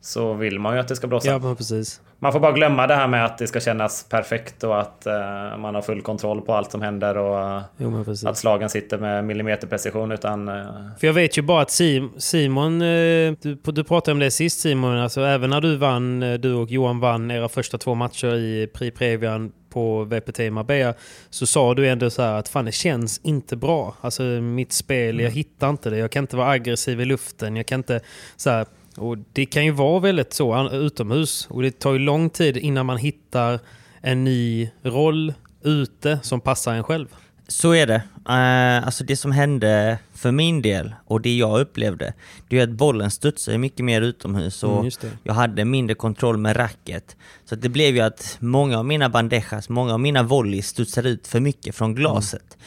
[0.00, 1.28] så vill man ju att det ska blåsa.
[1.30, 2.00] Ja precis.
[2.24, 5.12] Man får bara glömma det här med att det ska kännas perfekt och att eh,
[5.58, 8.26] man har full kontroll på allt som händer och Jo men precis.
[8.26, 10.48] att slagen sitter med millimeterprecision utan...
[10.48, 10.64] Eh,
[11.00, 14.60] För jag vet ju bara att Sim, Simon, eh, du, du pratade om det sist
[14.60, 18.66] Simon, alltså även när du vann, du och Johan vann era första två matcher i
[18.74, 20.94] Prix Previan på VPT i Marbella
[21.30, 23.94] så sa du ändå så här att fan det känns inte bra.
[24.00, 25.96] Alltså mitt spel, jag hittar inte det.
[25.98, 27.56] Jag kan inte vara aggressiv i luften.
[27.56, 28.00] Jag kan inte
[28.36, 28.66] så här,
[28.96, 32.86] och det kan ju vara väldigt så utomhus och det tar ju lång tid innan
[32.86, 33.60] man hittar
[34.00, 37.06] en ny roll ute som passar en själv.
[37.48, 38.02] Så är det.
[38.28, 42.14] Eh, alltså det som hände för min del och det jag upplevde,
[42.48, 45.10] det är att bollen studsade mycket mer utomhus och Mm, just det.
[45.22, 47.16] jag hade mindre kontroll med racket.
[47.44, 51.26] Så det blev ju att många av mina bandejas, många av mina volleys studsade ut
[51.26, 52.58] för mycket från glaset.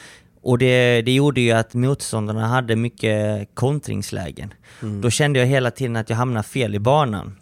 [0.47, 4.53] Och det, det gjorde ju att motståndarna hade mycket kontringslägen.
[5.01, 7.35] Då kände jag hela tiden att jag hamnade fel i banan.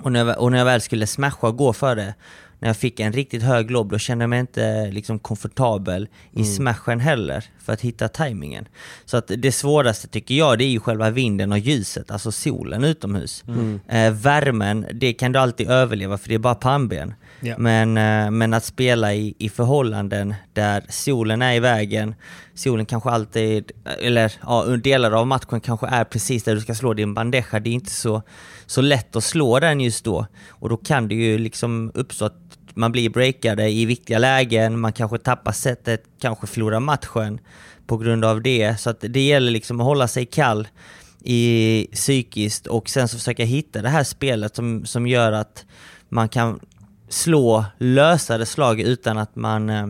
[0.00, 2.14] Och när, jag, och när jag väl skulle smasha och gå för det,
[2.58, 6.44] när jag fick en riktigt hög lobb, då kände jag mig inte liksom komfortabel i
[6.44, 8.68] smashen heller, för att hitta tajmingen.
[9.04, 12.84] Så att det svåraste tycker jag, det är ju själva vinden och ljuset, alltså solen
[12.84, 13.44] utomhus.
[13.88, 17.14] Eh, värmen, det kan du alltid överleva, för det är bara pannben.
[17.42, 17.58] Yeah.
[17.58, 22.14] Men, eh, men att spela i, i förhållanden där solen är i vägen,
[22.54, 26.94] solen kanske alltid, eller ja, delar av matchen kanske är precis där du ska slå
[26.94, 28.22] din bandeja, det är inte så,
[28.66, 30.26] så lätt att slå den just då.
[30.48, 34.92] Och då kan det ju liksom uppstå att man blir breakade i viktiga lägen, man
[34.92, 37.40] kanske tappar sättet, kanske förlorar matchen
[37.86, 38.80] på grund av det.
[38.80, 40.68] Så att det gäller liksom att hålla sig kall
[41.24, 45.64] i psykiskt och sen så försöka hitta det här spelet som, som gör att
[46.08, 46.60] man kan
[47.12, 49.86] slå lösare slag utan att man eh,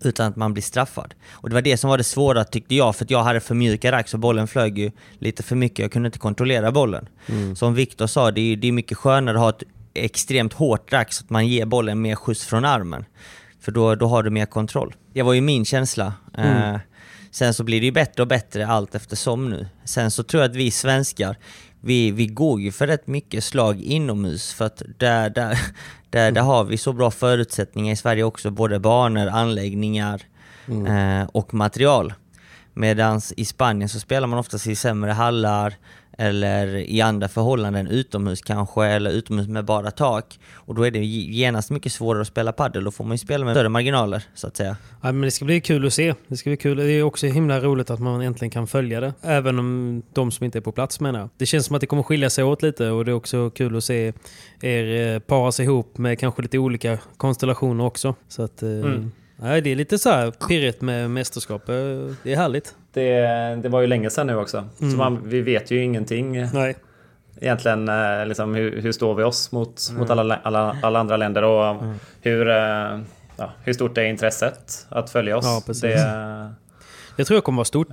[0.00, 1.14] utan att man blir straffad.
[1.30, 3.54] Och det var det som var det svåra tyckte jag, för att jag hade för
[3.54, 7.08] mjuka rack så bollen flög ju lite för mycket, jag kunde inte kontrollera bollen.
[7.56, 9.62] Som Viktor sa, det är, det är mycket skönare att ha ett
[9.94, 13.04] extremt hårt rack så att man ger bollen mer skjuts från armen.
[13.60, 14.94] För då, då har du mer kontroll.
[15.12, 16.12] Det var ju min känsla.
[16.38, 16.76] Eh,
[17.30, 19.66] sen så blir det ju bättre och bättre allt eftersom nu.
[19.84, 21.36] Sen så tror jag att vi svenskar,
[21.84, 25.58] vi, vi går ju för rätt mycket slag inomhus för att där, där,
[26.10, 30.22] där, där har vi så bra förutsättningar i Sverige också, både banor, anläggningar
[30.68, 32.14] eh, och material.
[32.74, 35.74] Medan i Spanien så spelar man oftast i sämre hallar
[36.18, 40.38] eller i andra förhållanden, utomhus kanske, eller utomhus med bara tak.
[40.54, 42.84] Och då är det genast mycket svårare att spela padel.
[42.84, 44.76] Då får man ju spela med större marginaler, så att säga.
[45.02, 46.14] Ja, men det ska bli kul att se.
[46.28, 46.76] Det ska bli kul.
[46.76, 49.12] Det är också himla roligt att man äntligen kan följa det.
[49.22, 51.28] Även om de som inte är på plats menar jag.
[51.36, 53.76] Det känns som att det kommer skilja sig åt lite och det är också kul
[53.76, 54.12] att se
[54.60, 58.14] er eh, para sig ihop med kanske lite olika konstellationer också.
[58.28, 58.62] Så att...
[58.62, 59.10] Eh, mm.
[59.42, 61.68] Ja, det är lite så här pirrigt med mästerskap.
[61.68, 61.74] Eh,
[62.22, 62.74] det är härligt.
[62.92, 63.20] Det,
[63.62, 64.68] det var ju länge sedan nu också.
[64.80, 64.92] Mm.
[64.92, 66.48] Så man, vi vet ju ingenting.
[66.52, 66.76] Nej.
[67.40, 67.90] Egentligen
[68.28, 70.00] liksom, hur, hur står vi oss mot, mm.
[70.00, 71.94] mot alla, alla, alla andra länder och mm.
[72.22, 72.46] hur,
[73.36, 75.44] ja, hur stort är intresset att följa oss.
[75.44, 75.82] Ja, precis.
[75.82, 76.54] Det,
[77.16, 77.88] jag tror det kommer vara stort.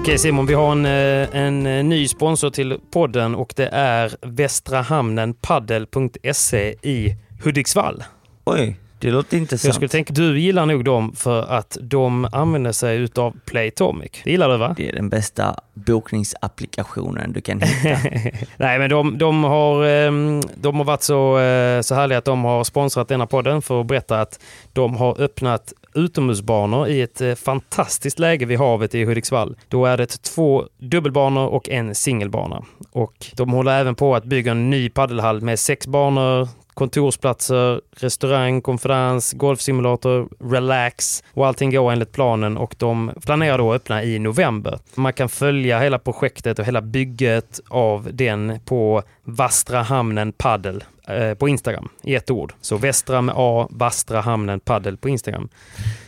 [0.00, 4.16] Okej Simon, vi har en, eh, en eh, ny sponsor till podden och det är
[4.22, 8.04] Västra Hamnen Paddel.se i Hudiksvall.
[8.44, 9.64] Oj, det låter intressant.
[9.64, 14.10] Jag skulle tänka, du gillar nog dem för att de använder sig utav Playtomic.
[14.24, 14.74] Det gillar du va?
[14.76, 17.88] Det är den bästa bokningsapplikationen du kan hitta.
[18.56, 22.44] Nej, men de, de, har, ehm, de har varit så, eh, så härliga att de
[22.44, 24.40] har sponsrat denna podden för att berätta att
[24.72, 29.56] de har öppnat utomhusbanor i ett eh, fantastiskt läge vid havet i Hudiksvall.
[29.68, 32.62] Då är det två dubbelbanor och en singelbana.
[32.92, 38.62] Och de håller även på att bygga en ny paddelhall med sex banor, kontorsplatser, restaurang,
[38.62, 44.18] konferens, golfsimulator, relax och allting går enligt planen och de planerar då att öppna i
[44.18, 44.78] november.
[44.94, 50.84] Man kan följa hela projektet och hela bygget av den på Vastra hamnen paddel
[51.14, 52.52] eh, på Instagram i ett ord.
[52.60, 55.48] Så Västra med A, Vastra hamnen paddel på Instagram.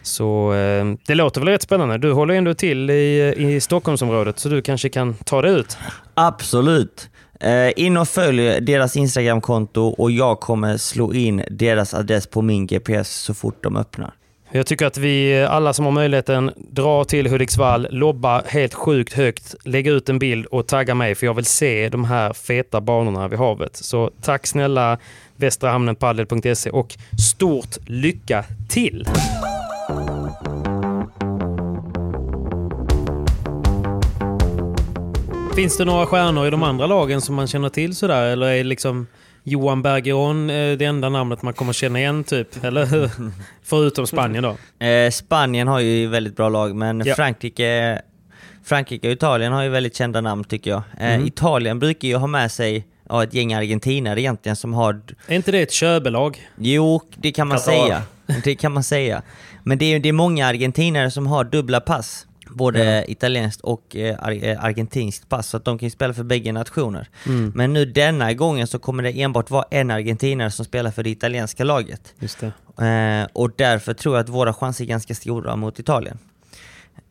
[0.03, 1.99] Så eh, det låter väl rätt spännande.
[1.99, 5.77] Du håller ändå till i, i Stockholmsområdet så du kanske kan ta dig ut?
[6.15, 7.09] Absolut.
[7.41, 12.67] Eh, in och följ deras Instagramkonto och jag kommer slå in deras adress på min
[12.67, 14.15] GPS så fort de öppnar.
[14.55, 19.55] Jag tycker att vi alla som har möjligheten drar till Hudiksvall, lobba helt sjukt högt,
[19.65, 23.29] lägga ut en bild och tagga mig för jag vill se de här feta banorna
[23.29, 23.77] vid havet.
[23.77, 24.99] Så tack snälla
[25.37, 29.09] västrahamnenpaddel.se och stort lycka till!
[35.57, 38.23] Finns det några stjärnor i de andra lagen som man känner till sådär?
[38.23, 39.07] Eller är liksom
[39.45, 42.65] Johan Bergeron det enda namnet man kommer känna igen typ?
[42.65, 43.11] Eller hur?
[43.63, 44.87] Förutom Spanien då?
[44.87, 47.15] Eh, Spanien har ju väldigt bra lag, men ja.
[47.15, 48.03] Frankrike,
[48.65, 50.83] Frankrike och Italien har ju väldigt kända namn tycker jag.
[50.99, 51.27] Eh, mm.
[51.27, 55.01] Italien brukar ju ha med sig ja, ett gäng argentinare egentligen som har...
[55.27, 56.49] Är inte det ett köbelag?
[56.57, 57.73] Jo, det kan man Qatar.
[57.73, 58.03] säga.
[58.45, 59.23] Det kan man säga.
[59.63, 63.05] Men det är, det är många argentinare som har dubbla pass både ja.
[63.05, 67.09] italienskt och eh, eh, argentinskt pass, så att de kan spela för bägge nationer.
[67.27, 67.53] Mm.
[67.55, 71.11] Men nu denna gången så kommer det enbart vara en argentinare som spelar för det
[71.11, 72.15] italienska laget.
[72.19, 72.53] Just eh,
[73.33, 76.19] och därför tror jag att våra chanser är ganska stora mot Italien.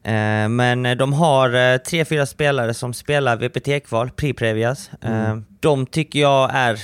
[0.04, 4.90] Eh, men de har tre, fyra spelare som spelar VPT-kval, Pri-Previas.
[5.02, 5.46] Mm.
[5.60, 6.80] De tycker jag är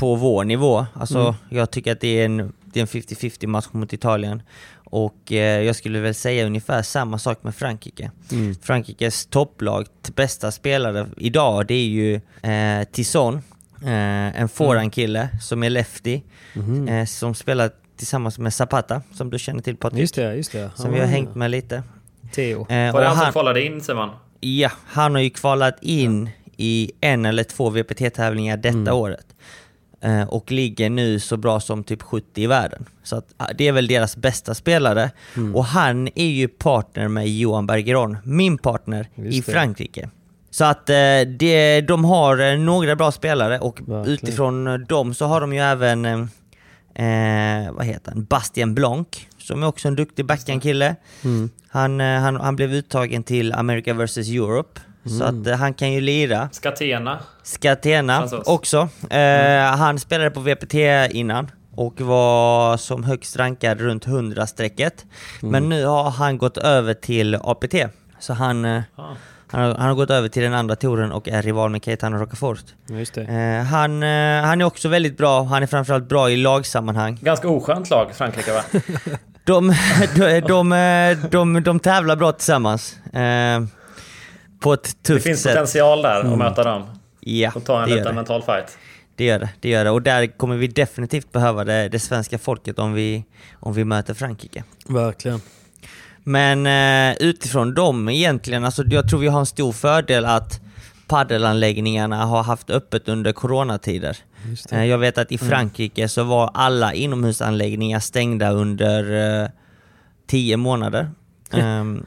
[0.00, 0.86] på vår nivå.
[0.94, 1.34] Alltså, mm.
[1.48, 4.42] Jag tycker att det är en, det är en 50-50 match mot Italien.
[4.90, 8.10] Och eh, jag skulle väl säga ungefär samma sak med Frankrike.
[8.32, 8.54] Mm.
[8.54, 13.34] Frankrikes topplag, bästa spelare idag, det är ju eh, Tisson,
[13.82, 15.40] eh, en forehandkille mm.
[15.40, 16.20] som är lefty,
[16.54, 16.88] mm.
[16.88, 20.00] eh, som spelar tillsammans med Zapata, som du känner till Patrik.
[20.00, 20.70] Just det, just det.
[20.74, 21.82] Som ah, vi har hängt med lite.
[22.32, 22.66] Theo.
[22.68, 24.08] Eh, Var det han som kvalade in Simon?
[24.40, 28.94] Ja, han har ju kvalat in i en eller två VPT-tävlingar detta mm.
[28.94, 29.26] året.
[30.02, 32.84] Eh, och ligger nu så bra som typ 70 i världen.
[33.02, 35.10] Så att, ah, det är väl deras bästa spelare.
[35.36, 35.56] Mm.
[35.56, 40.10] Och han är ju partner med Johan Bergeron, min partner Just i Frankrike.
[40.50, 44.06] Så att eh, det, de har eh, några bra spelare och Verkligen.
[44.06, 48.24] utifrån dem så har de ju även eh, vad heter han?
[48.24, 49.06] Bastien Blanc,
[49.38, 50.96] som är också en duktig backhandkille.
[51.24, 51.50] Mm.
[51.68, 55.18] Han, han, han blev uttagen till America vs Europe Mm.
[55.18, 56.48] Så att uh, han kan ju lira.
[56.52, 57.18] Skatena.
[57.42, 58.88] Skatena också.
[59.10, 59.78] Mm.
[59.78, 60.74] Han spelade på VPT
[61.10, 65.04] innan och var som högst rankad runt 100-strecket.
[65.42, 65.52] Mm.
[65.52, 67.74] Men nu har han gått över till APT.
[68.18, 68.82] Så han, uh,
[69.46, 72.16] han, har, han, har, gått över till den andra touren och är rival med Keitano
[72.16, 72.64] Rocafort.
[73.66, 74.02] han,
[74.44, 75.42] han är också väldigt bra.
[75.42, 77.18] Han är framförallt bra i lagsammanhang.
[77.20, 78.62] Ganska oskönt lag, Frankrike va?
[79.44, 79.74] de,
[80.16, 80.70] de, de,
[81.30, 82.96] de, de, tävlar bra tillsammans
[84.60, 85.14] på ett tufft sätt.
[85.14, 85.52] Det finns sätt.
[85.52, 86.32] potential där mm.
[86.32, 86.82] att möta dem.
[87.20, 88.78] Ja, och ta en liten mental fight.
[89.16, 89.90] Det gör det, det gör det.
[89.90, 94.14] Och där kommer vi definitivt behöva det, det svenska folket om vi, om vi möter
[94.14, 94.64] Frankrike.
[94.86, 95.40] Verkligen.
[96.24, 100.60] Men eh, utifrån dem egentligen, alltså jag tror vi har en stor fördel att
[101.06, 104.16] paddelanläggningarna har haft öppet under coronatider.
[104.72, 109.48] Eh, Jag vet att i Frankrike så var alla inomhusanläggningar stängda under eh,
[110.26, 111.10] tio månader.
[111.52, 112.06] Ehm,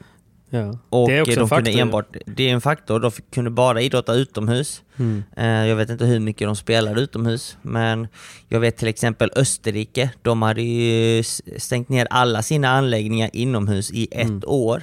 [0.54, 0.78] Ja.
[0.90, 1.64] och det är också de en faktor.
[1.64, 4.82] kunde enbart, det är en faktor, de kunde bara idrotta utomhus.
[4.96, 5.22] Mm.
[5.36, 8.08] Eh, Jag vet inte hur mycket de spelade utomhus, men
[8.48, 11.22] jag vet till exempel Österrike, de hade ju
[11.58, 14.42] stängt ner alla sina anläggningar inomhus i ett Mm.
[14.46, 14.82] år.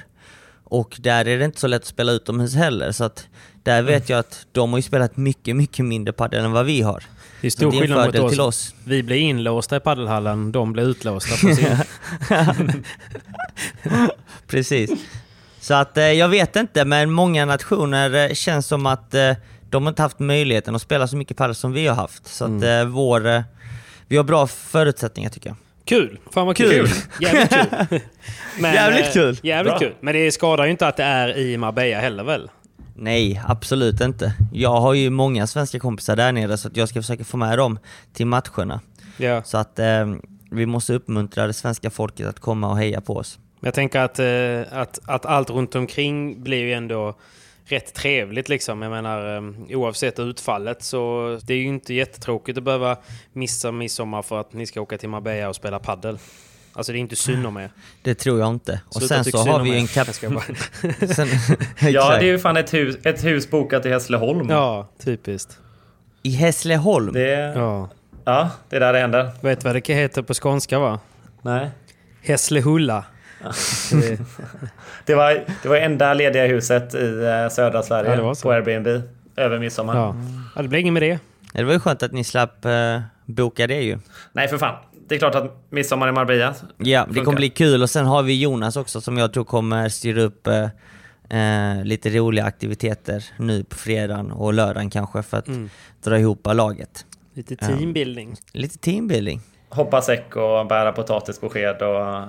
[0.64, 3.26] Och där är det inte så lätt att spela utomhus heller, så att
[3.62, 3.86] där Mm.
[3.86, 7.04] vet jag att de har ju spelat mycket, mycket mindre padel än vad vi har.
[7.40, 8.30] Det är stor det är skillnad mot oss.
[8.30, 8.74] till oss.
[8.84, 11.66] Vi blir inlåsta i paddelhallen, de blir utlåsta sin.
[14.46, 14.90] Precis.
[15.62, 19.32] Så att eh, jag vet inte, men många nationer eh, känns som att eh,
[19.70, 22.26] de har inte haft möjligheten att spela så mycket padel som vi har haft.
[22.26, 23.42] Så att eh, vår, eh,
[24.08, 25.56] vi har bra förutsättningar tycker jag.
[25.84, 26.18] Kul!
[26.30, 26.70] Fan vad kul!
[26.70, 26.88] Kul.
[27.20, 28.00] Jävligt kul!
[28.60, 29.38] Men, Jävligt eh, kul.
[29.42, 29.78] Jävligt Bra.
[29.78, 29.94] kul.
[30.00, 32.50] Men det skadar ju inte att det är i Marbella heller väl?
[32.94, 34.32] Nej, absolut inte.
[34.52, 37.58] Jag har ju många svenska kompisar där nere så att jag ska försöka få med
[37.58, 37.78] dem
[38.12, 38.80] till matcherna.
[39.16, 39.42] Ja.
[39.42, 40.14] Så att eh,
[40.50, 43.38] vi måste uppmuntra det svenska folket att komma och heja på oss.
[43.64, 47.14] Jag tänker att, eh, att, att allt runt omkring blir ju ändå
[47.64, 48.82] rätt trevligt liksom.
[48.82, 52.96] Jag menar eh, oavsett utfallet så det är ju inte jättetråkigt att behöva
[53.32, 56.18] missa midsommar för att ni ska åka till Marbella och spela paddel.
[56.72, 57.70] Alltså det är inte synd om er.
[58.02, 58.80] Det tror jag inte.
[58.88, 60.08] Och Sluta sen så har vi ju en kap...
[60.14, 61.28] Sen,
[61.92, 64.50] Ja, det är ju fan ett hus, ett hus bokat i Hässleholm.
[64.50, 65.58] Ja, typiskt.
[66.22, 67.12] I Hässleholm?
[67.12, 67.90] Det, ja.
[68.24, 68.50] Ja.
[68.68, 69.30] det är där det händer.
[69.40, 71.00] Vet du vad det heter på skånska va?
[71.42, 71.70] Nej.
[72.22, 73.04] Hässlehulla.
[73.92, 74.18] Det-
[75.06, 79.02] Det var det var enda lediga huset i eh, södra Sverige Ja, på Airbnb
[79.36, 79.96] över midsommar.
[79.96, 80.14] ja.
[80.56, 81.18] ja, det blir inget med det.
[81.52, 83.98] Det var ju skönt att ni slapp eh, boka det ju.
[84.32, 84.74] Nej, för fan.
[85.08, 88.22] Det är klart att midsommar i Marbella Ja, det kommer bli kul och sen har
[88.22, 90.62] vi Jonas också som jag tror kommer styra upp eh,
[91.38, 95.70] eh, lite roliga aktiviteter nu på fredagen och lördagen kanske för att Mm.
[96.04, 97.06] dra ihop laget.
[97.34, 98.36] Lite teambuilding.
[98.52, 99.40] Lite teambuilding.
[99.68, 102.22] Hoppa säck och bära potatis på sked och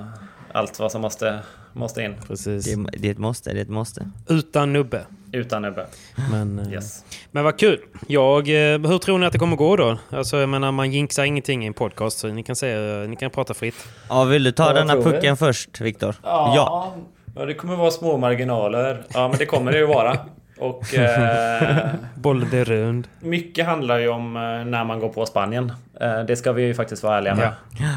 [0.54, 1.40] allt vad som måste,
[1.74, 2.16] måste in.
[2.28, 2.66] Precis.
[2.66, 4.10] Det är, det är ett måste, det är ett måste.
[4.30, 5.02] Utan nubbe.
[5.32, 5.86] Utan nubbe.
[6.32, 7.06] Men, eh, Yes.
[7.32, 7.80] men vad kul.
[8.08, 9.98] Jag, eh, hur tror ni att det kommer gå då?
[10.10, 13.30] Alltså, jag menar, man jinxar ingenting i en podcast, så ni kan, säga, ni kan
[13.30, 13.88] prata fritt.
[14.10, 15.12] Ja, vill du ta Ja, denna tror vi?
[15.12, 16.16] pucken först, Viktor?
[16.24, 16.94] Ja.
[17.36, 19.04] ja, det kommer vara små marginaler.
[19.14, 20.18] Ja, men det kommer det ju vara.
[20.60, 23.08] Och eh, Bollen är rund.
[23.20, 25.72] mycket handlar ju om eh, när man går på Spanien.
[26.02, 27.46] Eh, det ska vi ju faktiskt vara ärliga med.
[27.80, 27.88] Eh,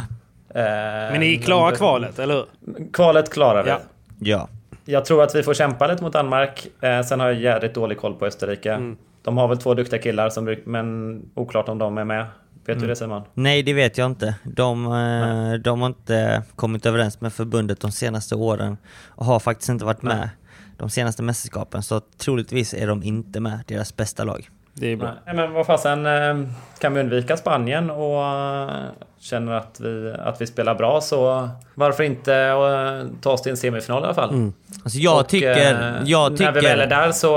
[1.12, 2.46] Men ni klarar kvalet, eller hur?
[2.92, 3.70] Kvalet klarar vi.
[3.70, 3.78] Ja.
[4.18, 4.48] Ja.
[4.84, 6.66] Jag tror att vi får kämpa lite mot Danmark.
[6.80, 8.72] Eh, sen har jag jävligt dålig koll på Österrike.
[8.72, 8.96] Mm.
[9.22, 12.26] De har väl två duktiga killar, som, men oklart om de är med.
[12.66, 12.82] Vet Mm.
[12.82, 13.22] du det Simon?
[13.34, 14.34] Nej, det vet jag inte.
[14.44, 18.76] De, eh, de har inte kommit överens med förbundet de senaste åren
[19.08, 20.28] och har faktiskt inte varit med
[20.76, 21.82] de senaste mästerskapen.
[21.82, 24.48] Så troligtvis är de inte med, deras bästa lag.
[24.74, 25.14] Det är bra.
[25.26, 26.48] Nej, men vad fasen, eh,
[26.80, 28.84] kan vi undvika Spanien och eh,
[29.26, 33.56] känner att vi, att vi spelar bra så varför inte eh, ta oss till en
[33.56, 34.30] semifinal i alla fall?
[34.30, 34.52] Mm.
[34.84, 35.56] Alltså jag Och, tycker...
[35.56, 37.28] eh, jag När vi väl är tycker där så,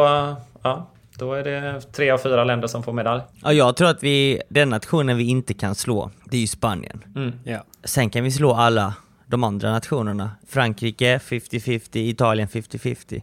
[0.61, 0.87] ja,
[1.17, 3.21] då är det tre av fyra länder som får medalj.
[3.43, 7.03] ja, jag tror att vi, den nationen vi inte kan slå, det är ju Spanien.
[7.43, 7.57] Ja.
[7.83, 8.93] Sen kan vi slå alla
[9.29, 10.31] de andra nationerna.
[10.47, 13.21] Frankrike 50-50, Italien 50-50.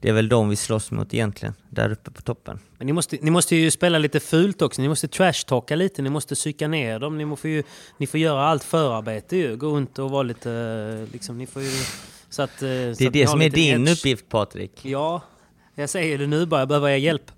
[0.00, 2.58] Det är väl de vi slåss mot egentligen, där uppe på toppen.
[2.78, 4.82] Men ni måste, ni måste ju spela lite fult också.
[4.82, 6.02] Ni måste trashtalka lite.
[6.02, 7.18] Ni måste psyka ner dem.
[7.18, 7.62] Ni, må få ju,
[7.98, 9.56] ni får göra allt förarbete ju.
[9.56, 10.50] Gå runt och vara lite...
[11.06, 11.70] eh, Liksom, ni får ju...
[12.30, 14.72] Så att, eh, Det är det som är din uppgift Patrik.
[14.82, 15.22] Ja,
[15.74, 16.60] jag säger det nu bara.
[16.60, 17.30] Jag behöver er hjälp.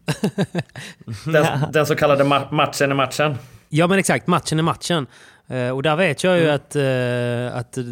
[1.25, 3.35] Den, den så kallade ma- matchen i matchen.
[3.69, 4.27] ja, men exakt.
[4.27, 5.07] Matchen är matchen.
[5.49, 6.55] Eh, och där vet jag ju Mm.
[6.55, 7.85] att, eh, att eh,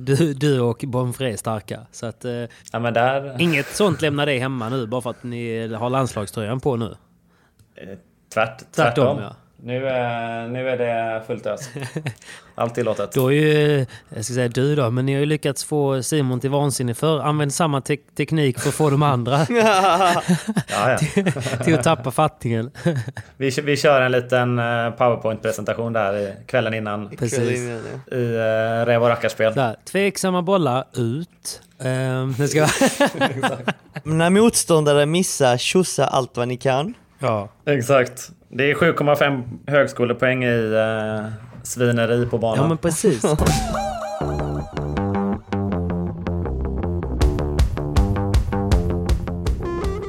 [0.00, 1.80] du, du och Bonfré är starka.
[1.92, 2.32] Så att, eh,
[2.72, 3.36] Ja, där...
[3.40, 6.96] inget sånt lämnar dig hemma nu bara för att ni har landslagströjan på nu.
[8.34, 8.64] Tvärt, tvärtom.
[8.72, 9.36] Tvärtom, ja.
[9.66, 11.68] Nu, är, nu är det fullt ös.
[12.54, 13.12] Allt tillåtet.
[13.12, 16.40] Då är ju, jag ska säga du då, men ni har ju lyckats få Simon
[16.40, 20.22] till vansinne för Använd samma te- teknik för att få de andra Ja,
[20.68, 20.98] ja.
[21.64, 22.70] till att tappa fattningen.
[23.36, 27.60] Vi, vi kör en liten eh, powerpoint-presentation där i, kvällen innan Precis.
[27.60, 27.80] i
[28.12, 29.54] uh, Räv och rackarspel.
[29.54, 29.76] Där.
[29.84, 31.60] Tveksamma bollar ut.
[31.78, 32.66] Um, det ska...
[34.02, 36.94] När motståndare missar, tjosa allt vad ni kan.
[37.18, 37.48] Ja.
[37.66, 38.30] Exakt.
[38.48, 41.26] Det är 7,5 högskolepoäng i uh,
[41.62, 42.62] svineri på banan.
[42.62, 43.22] ja, men precis.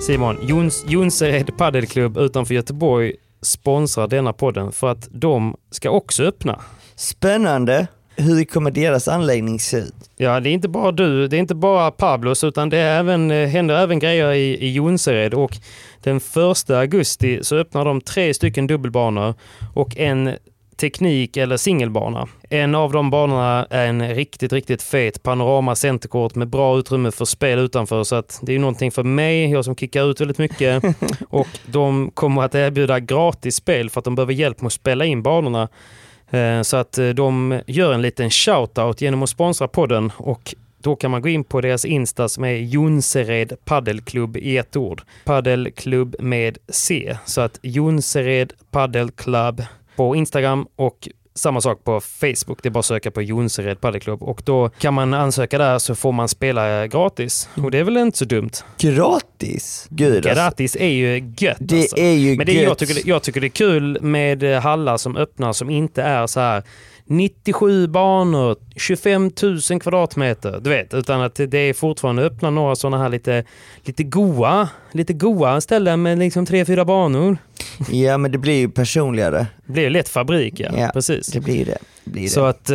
[0.06, 6.62] Simon, Jons, Jonsered Paddelklubb utanför Göteborg sponsrar denna podden för att de ska också öppna.
[6.96, 7.88] Spännande!
[8.16, 10.10] Hur kommer deras anläggning se ut?
[10.16, 13.32] Ja, det är inte bara du, det är inte bara Pablos, utan det är även,
[13.32, 15.34] eh, händer även grejer i, i Jonsered.
[15.34, 15.58] Och
[16.04, 19.34] den 1 augusti så öppnar de tre stycken dubbelbanor
[19.74, 20.32] och en
[20.78, 22.28] teknik eller singelbana.
[22.50, 27.26] En av de banorna är en riktigt, riktigt fet panorama centerkort med bra utrymme för
[27.26, 28.04] spel utanför.
[28.04, 30.84] Så att det är någonting för mig, jag som kickar ut väldigt mycket.
[31.30, 35.06] och de kommer att erbjuda gratis spel för att de behöver hjälp med att spela
[35.06, 35.70] in banorna.
[36.30, 40.96] Eh, så att eh, de gör en liten shoutout genom att sponsra podden och då
[40.96, 45.02] kan man gå in på deras Insta som är Jonsered Paddelklubb i ett ord.
[45.24, 47.18] Paddelklubb med C.
[47.26, 49.64] Så att Jonsered Paddelklubb
[49.96, 52.60] på Instagram och samma sak på Facebook.
[52.64, 55.96] Det är bara att söka på Jonsered Paddelklubb och då kan man ansöka där så
[55.96, 57.50] får man spela gratis.
[57.64, 58.52] Och det är väl inte så dumt?
[58.78, 59.88] Gratis?
[59.90, 60.30] Gud alltså.
[60.30, 61.98] Gratis är ju gött Det alltså.
[61.98, 62.64] är ju Men det, gött.
[62.64, 66.28] jag, tycker, jag tycker det är kul med eh, hallar som öppnar som inte är
[66.28, 66.64] så här
[67.08, 69.32] 97 banor, 25
[69.72, 70.94] 000 kvadratmeter, du vet.
[70.94, 73.44] Utan att det är fortfarande öppna några sådana här lite,
[73.84, 77.38] lite goa, lite goa ställen med liksom tre, fyra banor.
[77.92, 79.48] Ja men det blir ju personligare.
[79.66, 80.70] Det blir ju lätt fabrik, ja.
[80.78, 81.28] Ja, Precis.
[81.28, 81.78] Det blir det.
[82.04, 82.50] det, blir Så det.
[82.50, 82.70] att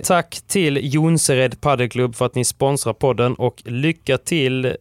[0.00, 4.72] eh, tack till Jonsered Paddelklubb för att ni sponsrar podden och lycka till eh,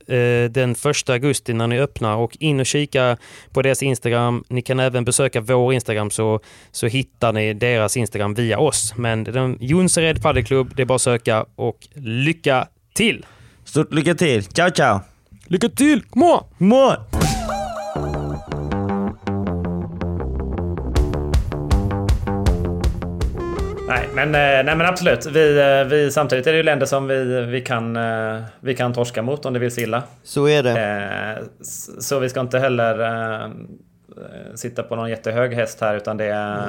[0.49, 3.17] den första augusti när ni öppnar och in och kika
[3.53, 4.43] på deras Instagram.
[4.49, 6.39] Ni kan även besöka vår Instagram så,
[6.71, 8.93] så hittar ni deras Instagram via oss.
[8.97, 13.25] Men den, Jonsered Paddelklubb, det är bara att söka och lycka till!
[13.65, 14.43] Stort lycka till.
[14.43, 14.99] Ciao ciao!
[15.47, 16.01] Lycka till!
[16.01, 16.39] Kom on!
[16.57, 16.95] Mål!
[23.87, 25.25] Nej, men, eh, nej, men absolut.
[25.25, 28.93] Vi, eh, vi, samtidigt är det ju länder som vi, vi, kan, eh, vi kan
[28.93, 30.03] torska mot om det vill sig illa.
[30.23, 31.43] Så är det.
[31.99, 33.51] Så vi ska inte heller
[34.55, 36.59] sitta på någon jättehög häst här utan det,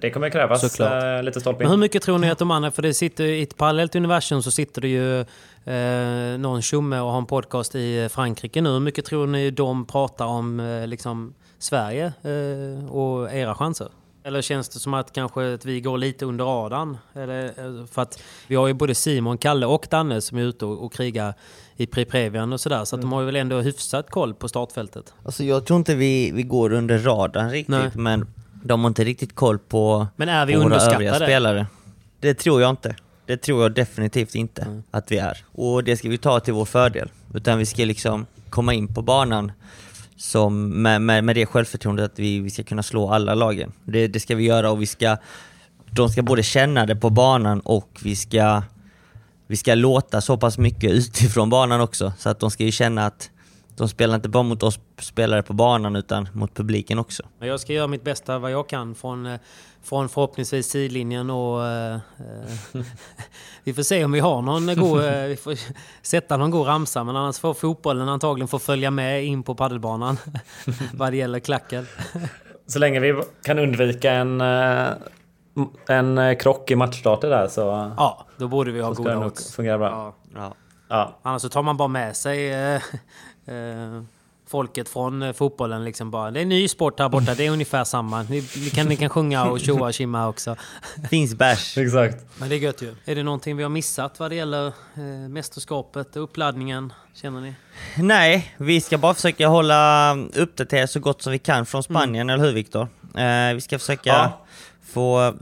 [0.00, 1.24] det kommer krävas Såklart.
[1.24, 1.80] lite stolpe Men hur in.
[1.80, 4.80] mycket tror ni att de andra, för det sitter i ett parallellt universum så sitter
[4.80, 5.20] det ju
[5.64, 8.70] eh, någon tjomme och har en podcast i Frankrike nu.
[8.70, 13.88] Hur mycket tror ni de pratar om eh, liksom Sverige eh, och era chanser?
[14.24, 16.98] Eller känns det som att kanske att vi går lite under radarn?
[17.14, 20.66] Eller, eh, för att vi har ju både Simon, Kalle och Danne som är ute
[20.66, 21.34] och, och krigar
[21.76, 22.84] i Preprevian och sådär.
[22.84, 25.14] Så att de har ju väl ändå hyfsat koll på startfältet.
[25.24, 27.90] Alltså jag tror inte vi, vi går under radarn riktigt, Nej.
[27.94, 28.26] men
[28.64, 31.66] de har inte riktigt koll på, Men är vi på våra övriga spelare.
[32.20, 32.96] Det tror jag inte.
[33.26, 34.82] Det tror jag definitivt inte Mm.
[34.90, 35.44] att vi är.
[35.52, 37.10] Och det ska vi ta till vår fördel.
[37.34, 39.52] Utan vi ska liksom komma in på banan
[40.20, 43.72] som med, med, med det självförtroendet att vi, vi ska kunna slå alla lagen.
[43.84, 45.16] Det, det ska vi göra och vi ska,
[45.90, 48.62] de ska både känna det på banan och vi ska,
[49.46, 52.12] vi ska låta så pass mycket utifrån banan också.
[52.18, 53.30] Så att de ska ju känna att
[53.76, 57.22] de spelar inte bara mot oss spelare på banan utan mot publiken också.
[57.38, 59.40] Jag ska göra mitt bästa vad jag kan från, eh,
[59.82, 62.00] från förhoppningsvis sidlinjen och eh, eh,
[63.64, 65.58] vi får se om vi har någon god, eh, vi får
[66.02, 70.16] sätta någon god ramsa men annars får fotbollen antagligen få följa med in på paddelbanan
[70.94, 71.86] vad det gäller klacken.
[72.66, 74.88] Så länge vi kan undvika en, eh,
[75.88, 79.54] en krock i matchstarter där så, Ja, då borde vi ha goda odds.
[79.54, 79.88] fungera bra.
[79.88, 80.14] Ja.
[80.34, 80.54] Ja.
[80.88, 81.18] Ja.
[81.22, 82.74] Annars så tar man bara med sig eh,
[83.46, 84.02] eh,
[84.50, 86.30] folket från eh, fotbollen liksom bara.
[86.30, 88.22] Det är en ny sport här borta, det är ungefär samma.
[88.22, 90.56] Ni, ni, kan, ni kan sjunga och tjoa och tjimma också.
[91.10, 91.78] Finns bärs.
[91.78, 92.16] Exakt.
[92.38, 92.94] Men det är gött ju.
[93.04, 96.92] Är det någonting vi har missat vad det gäller eh, mästerskapet och uppladdningen?
[97.14, 97.54] Känner ni?
[97.96, 102.44] Nej, vi ska bara försöka hålla uppdaterat så gott som vi kan från Spanien, eller
[102.44, 102.88] hur Viktor?
[103.16, 104.40] Eh, vi ska försöka Ja.
[104.92, 105.34] få,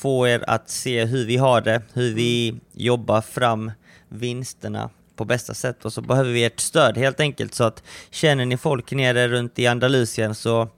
[0.00, 3.72] få er att se hur vi har det, hur vi jobbar fram
[4.08, 4.90] vinsterna
[5.20, 8.56] på bästa sätt och så behöver vi ert stöd helt enkelt så att känner ni
[8.56, 10.68] folk nere runt i Andalusien så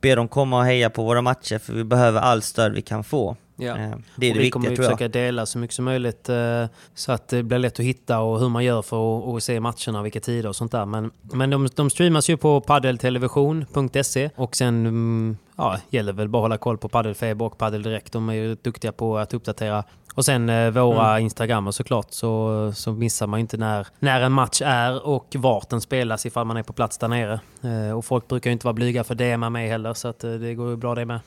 [0.00, 3.04] be dem komma och heja på våra matcher för vi behöver all stöd vi kan
[3.04, 3.36] få.
[3.56, 3.76] Ja.
[3.78, 4.98] Eh, det är och det vi kommer viktiga tror jag.
[4.98, 8.40] försöka dela så mycket som möjligt eh, så att det blir lätt att hitta och
[8.40, 10.86] hur man gör för att, att se matcherna, vilka tider och sånt där.
[10.86, 16.38] Men, men de, de streamas ju på paddeltelevision.se och sen mm, ja, gäller väl bara
[16.38, 18.12] att hålla koll på Paddelfeber och Paddel Direkt.
[18.12, 19.84] De är ju duktiga på att uppdatera.
[20.14, 21.22] Och sen eh, våra Mm.
[21.22, 25.68] Instagram såklart så, så missar man ju inte när, när en match är och vart
[25.68, 27.40] den spelas ifall man är på plats där nere.
[27.62, 30.24] Eh, och folk brukar ju inte vara blyga för det med mig heller så att,
[30.24, 31.20] eh, det går ju bra det med.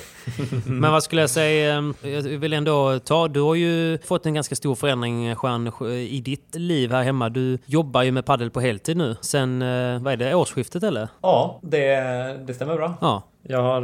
[0.66, 1.78] Men vad skulle jag säga?
[2.02, 3.28] eh, Jag vill ändå ta...
[3.28, 7.28] Du har ju fått en ganska stor förändring, Jean, i ditt liv här hemma.
[7.28, 9.16] Du jobbar ju med paddel på heltid nu.
[9.20, 11.08] Sen, eh, vad är det, årsskiftet eller?
[11.22, 11.96] Ja, det,
[12.46, 12.94] det stämmer bra.
[13.00, 13.82] Ja, Jag har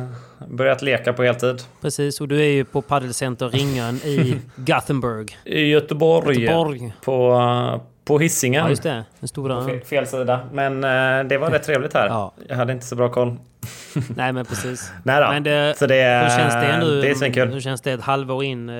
[0.00, 0.04] eh,
[0.48, 1.62] börjat leka på heltid.
[1.80, 2.20] precis.
[2.20, 5.38] Och du är ju på Paddelcenter Ringön i Gothenburg.
[5.44, 6.40] I Göteborg.
[6.40, 6.92] Göteborg.
[7.04, 7.32] På,
[7.74, 8.62] eh, på Hisingen.
[8.64, 9.04] Ja, just det.
[9.20, 9.60] Den stora...
[9.60, 10.40] fe- fel sida.
[10.52, 12.06] Men eh, det var rätt trevligt här.
[12.06, 12.32] Ja.
[12.48, 13.36] Jag hade inte så bra koll.
[14.16, 14.92] Nej men precis.
[15.02, 15.28] Nej då.
[15.28, 17.00] Men det, så det, hur känns det nu?
[17.02, 17.48] Det är svinkul.
[17.52, 18.68] Hur känns det ett halvår in?
[18.68, 18.74] Eh,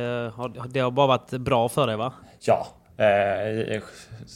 [0.68, 2.12] Det har bara varit bra för dig va?
[2.40, 2.66] Ja,
[2.98, 3.80] eh,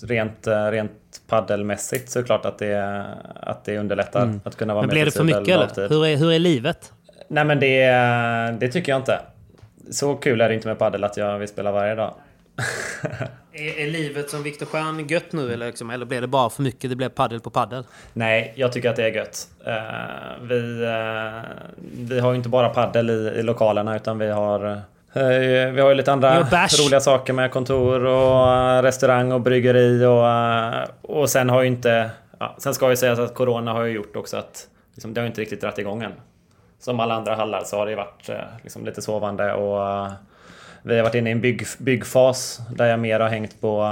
[0.03, 0.93] rent, eh, rent
[1.29, 3.07] paddelmässigt så är det klart att det,
[3.41, 4.89] att det underlättar att kunna vara Mm.
[4.89, 5.89] Men blir det för mycket eller?
[5.89, 6.93] Hur är, hur är livet?
[7.29, 7.87] Nej men det,
[8.61, 9.21] det tycker jag inte.
[9.91, 12.15] Så kul är det inte med paddel att jag vill spela varje dag.
[13.55, 16.63] Är, är livet som Viktor Stjern gött nu eller, liksom, eller blir det bara för
[16.63, 16.91] mycket?
[16.91, 17.85] Det blir paddel på paddel?
[18.13, 19.49] Nej, jag tycker att det är gött.
[19.67, 24.81] Eh, vi, eh, vi har ju inte bara paddel i, i lokalerna utan vi har
[25.15, 26.41] vi har ju lite andra
[26.85, 31.69] roliga saker med kontor och eh, restaurang och bryggeri och, eh, och sen har ju
[31.69, 32.11] inte...
[32.39, 35.25] Ja, sen ska ju sägas att Corona har ju gjort också att liksom, det har
[35.25, 36.13] ju inte riktigt dragit igång än.
[36.81, 40.13] Som alla andra hallar så har det ju varit eh, liksom, lite sovande och eh,
[40.83, 43.89] vi har varit inne i en bygg, byggfas där jag mer har hängt på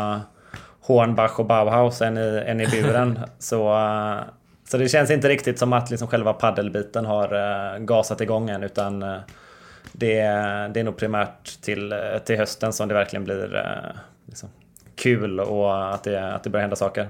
[0.81, 3.19] Hornbach och Bauhaus än i, än i buren.
[3.39, 4.19] så, eh,
[4.69, 9.03] så det känns inte riktigt som att liksom själva paddelbiten har gasat igång än utan
[9.03, 9.17] eh,
[9.93, 10.23] det,
[10.75, 11.95] det är nog primärt till,
[12.25, 13.97] till hösten som det verkligen blir eh,
[14.27, 14.49] liksom,
[14.95, 17.09] kul och att det, att det börjar hända saker.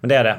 [0.00, 0.38] Men det är det.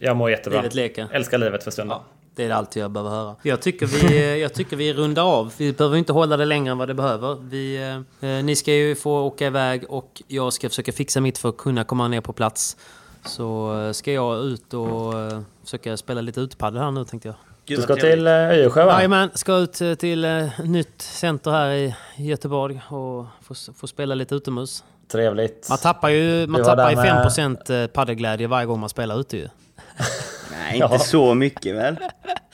[0.00, 0.60] Jag mår jättebra.
[0.60, 1.08] Livet leker.
[1.12, 1.98] Älskar livet för stunden.
[2.34, 3.36] Det är allt jag behöver höra.
[3.42, 5.52] Jag tycker vi, jag tycker vi rundar av.
[5.56, 7.34] Vi behöver inte hålla det längre än vad det behöver.
[7.34, 7.76] Vi,
[8.20, 11.48] eh, eh, ni ska ju få åka iväg och jag ska försöka fixa mitt för
[11.48, 12.76] att kunna komma ner på plats.
[13.24, 17.36] Så eh, ska jag ut och eh, försöka spela lite utepadel här nu tänkte jag.
[17.66, 18.92] Du ska till eh, Öjersjö va?
[18.92, 24.14] Jajamän, ska ut eh, till eh, nytt center här i Göteborg och få, få spela
[24.14, 24.84] lite utomhus.
[25.12, 25.66] Trevligt.
[25.68, 29.36] Man tappar ju, man tappar ju där med- 5% paddelglädje varje gång man spelar ute
[29.36, 29.42] ju.
[30.50, 30.98] Nej, inte Ja.
[30.98, 31.96] så mycket väl?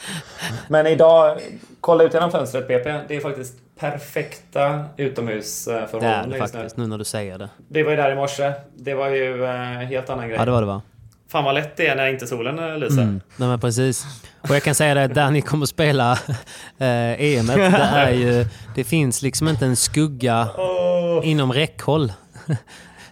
[0.68, 1.39] Men idag,
[1.80, 2.84] kolla ut genom fönstret PP.
[3.09, 6.59] Det är faktiskt perfekta Det är utomhusförhållanden det just nu.
[6.60, 7.48] faktiskt, nu när du säger det.
[7.68, 8.52] Det var ju där i morse.
[8.76, 9.47] Det var ju
[9.84, 10.39] helt annan grej.
[10.39, 10.82] Ja, det var det va?
[11.32, 13.02] Fan vad lätt det är när inte solen lyser.
[13.02, 13.20] Mm.
[13.36, 14.06] Nej, men precis.
[14.40, 16.12] Och jag kan säga det, där ni kommer spela
[16.78, 17.62] eh, EM, det
[17.94, 18.46] är ju...
[18.74, 22.12] Det finns liksom inte en skugga Åh, inom räckhåll.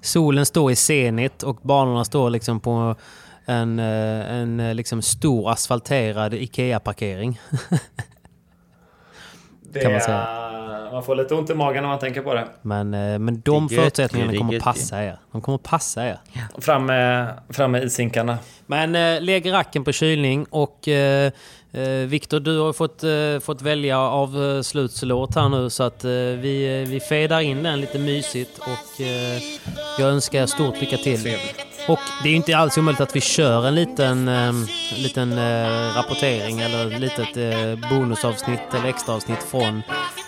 [0.01, 2.97] Solen står i zenit och banorna står liksom på
[3.47, 7.41] en, eh, en eh, liksom stor asfalterad IKEA-parkering.
[9.73, 10.27] det kan man är- säga.
[10.93, 12.45] Man får lite ont i magen när man tänker på det.
[12.63, 15.17] Men, eh, men de Det är förutsättningarna är kommer gött, passa er.
[15.33, 16.19] De kommer passa er.
[16.59, 18.39] Fram med, fram med ishinkarna.
[18.67, 21.33] Men eh, lägg racken på kylning och eh,
[21.73, 26.05] eh, Viktor, du har fått, eh, fått välja av eh, slutslåt här nu så att
[26.05, 29.43] eh, vi, vi fedar in den lite mysigt och eh,
[29.99, 31.23] jag önskar er stort lycka till.
[31.23, 31.67] Trevligt.
[31.91, 35.33] Och det är ju inte alls omöjligt att vi kör en liten, eh, en liten
[35.39, 39.83] eh, rapportering eller ett litet eh, bonusavsnitt eller extraavsnitt från,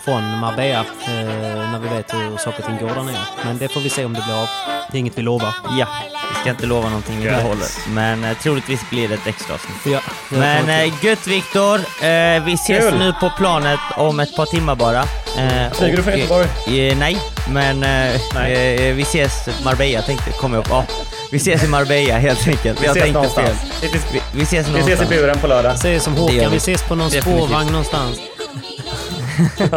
[0.05, 3.17] från Marbella eh, när vi vet hur saker och ting går där nere.
[3.45, 4.47] Men det får vi se om det blir av.
[4.91, 5.53] Det är inget vi lovar.
[5.79, 5.87] Ja,
[6.29, 7.89] vi ska inte lova någonting vi håller.
[7.89, 9.93] Men eh, troligtvis blir det ett extra avsnitt.
[9.93, 9.99] Ja,
[10.29, 12.99] Men eh, gött Viktor, eh, vi ses Kul.
[12.99, 14.99] nu på planet om ett par timmar bara.
[15.37, 16.47] Eh, Flyger du från Göteborg?
[16.89, 17.17] Eh, nej,
[17.49, 18.75] men eh, Nej.
[18.89, 20.83] Eh, vi ses Marbella tänkte kom jag på.
[21.33, 22.81] Vi ses i Marbella helt enkelt.
[22.81, 23.49] Vi jag ses tänkte någonstans.
[23.49, 23.55] fel.
[23.81, 25.01] Vi ses, Vi, vi ses vi någonstans.
[25.01, 25.79] ses i buren på lördag.
[25.79, 26.49] Säger som Det gör Håkan, vi.
[26.49, 27.35] vi ses på någon Definitivt.
[27.45, 28.17] spårvagn någonstans.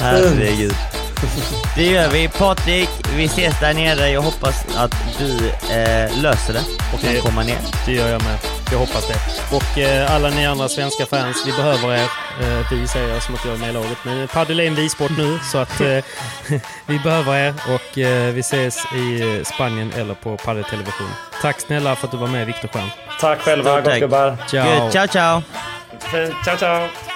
[0.00, 0.74] Herregud.
[1.76, 2.28] Det gör vi.
[2.28, 4.10] Patrik, vi ses där nere.
[4.10, 5.36] Jag hoppas att du
[5.74, 6.62] eh, löser det
[6.94, 7.58] och kan Det- komma ner.
[7.86, 8.36] Det gör jag med.
[8.72, 9.16] Jag hoppas det.
[9.56, 12.06] Och eh, alla ni andra svenska fans, vi behöver er.
[12.40, 13.98] Eh, vi säger jag som att jag är med i laget.
[14.02, 16.04] Men padel är en vi-sport nu, så att eh,
[16.86, 17.54] vi behöver er.
[17.74, 21.10] Och eh, vi ses i Spanien eller på padeltelevision.
[21.42, 22.88] Tack snälla för att du var med, Viktor Stjern.
[23.20, 23.92] Tack själva, Stort tack.
[23.94, 24.36] gottgubbar.
[24.48, 24.80] Ciao!
[24.80, 24.92] Good.
[24.92, 25.42] Ciao, ciao.
[26.44, 27.15] Ciao, ciao.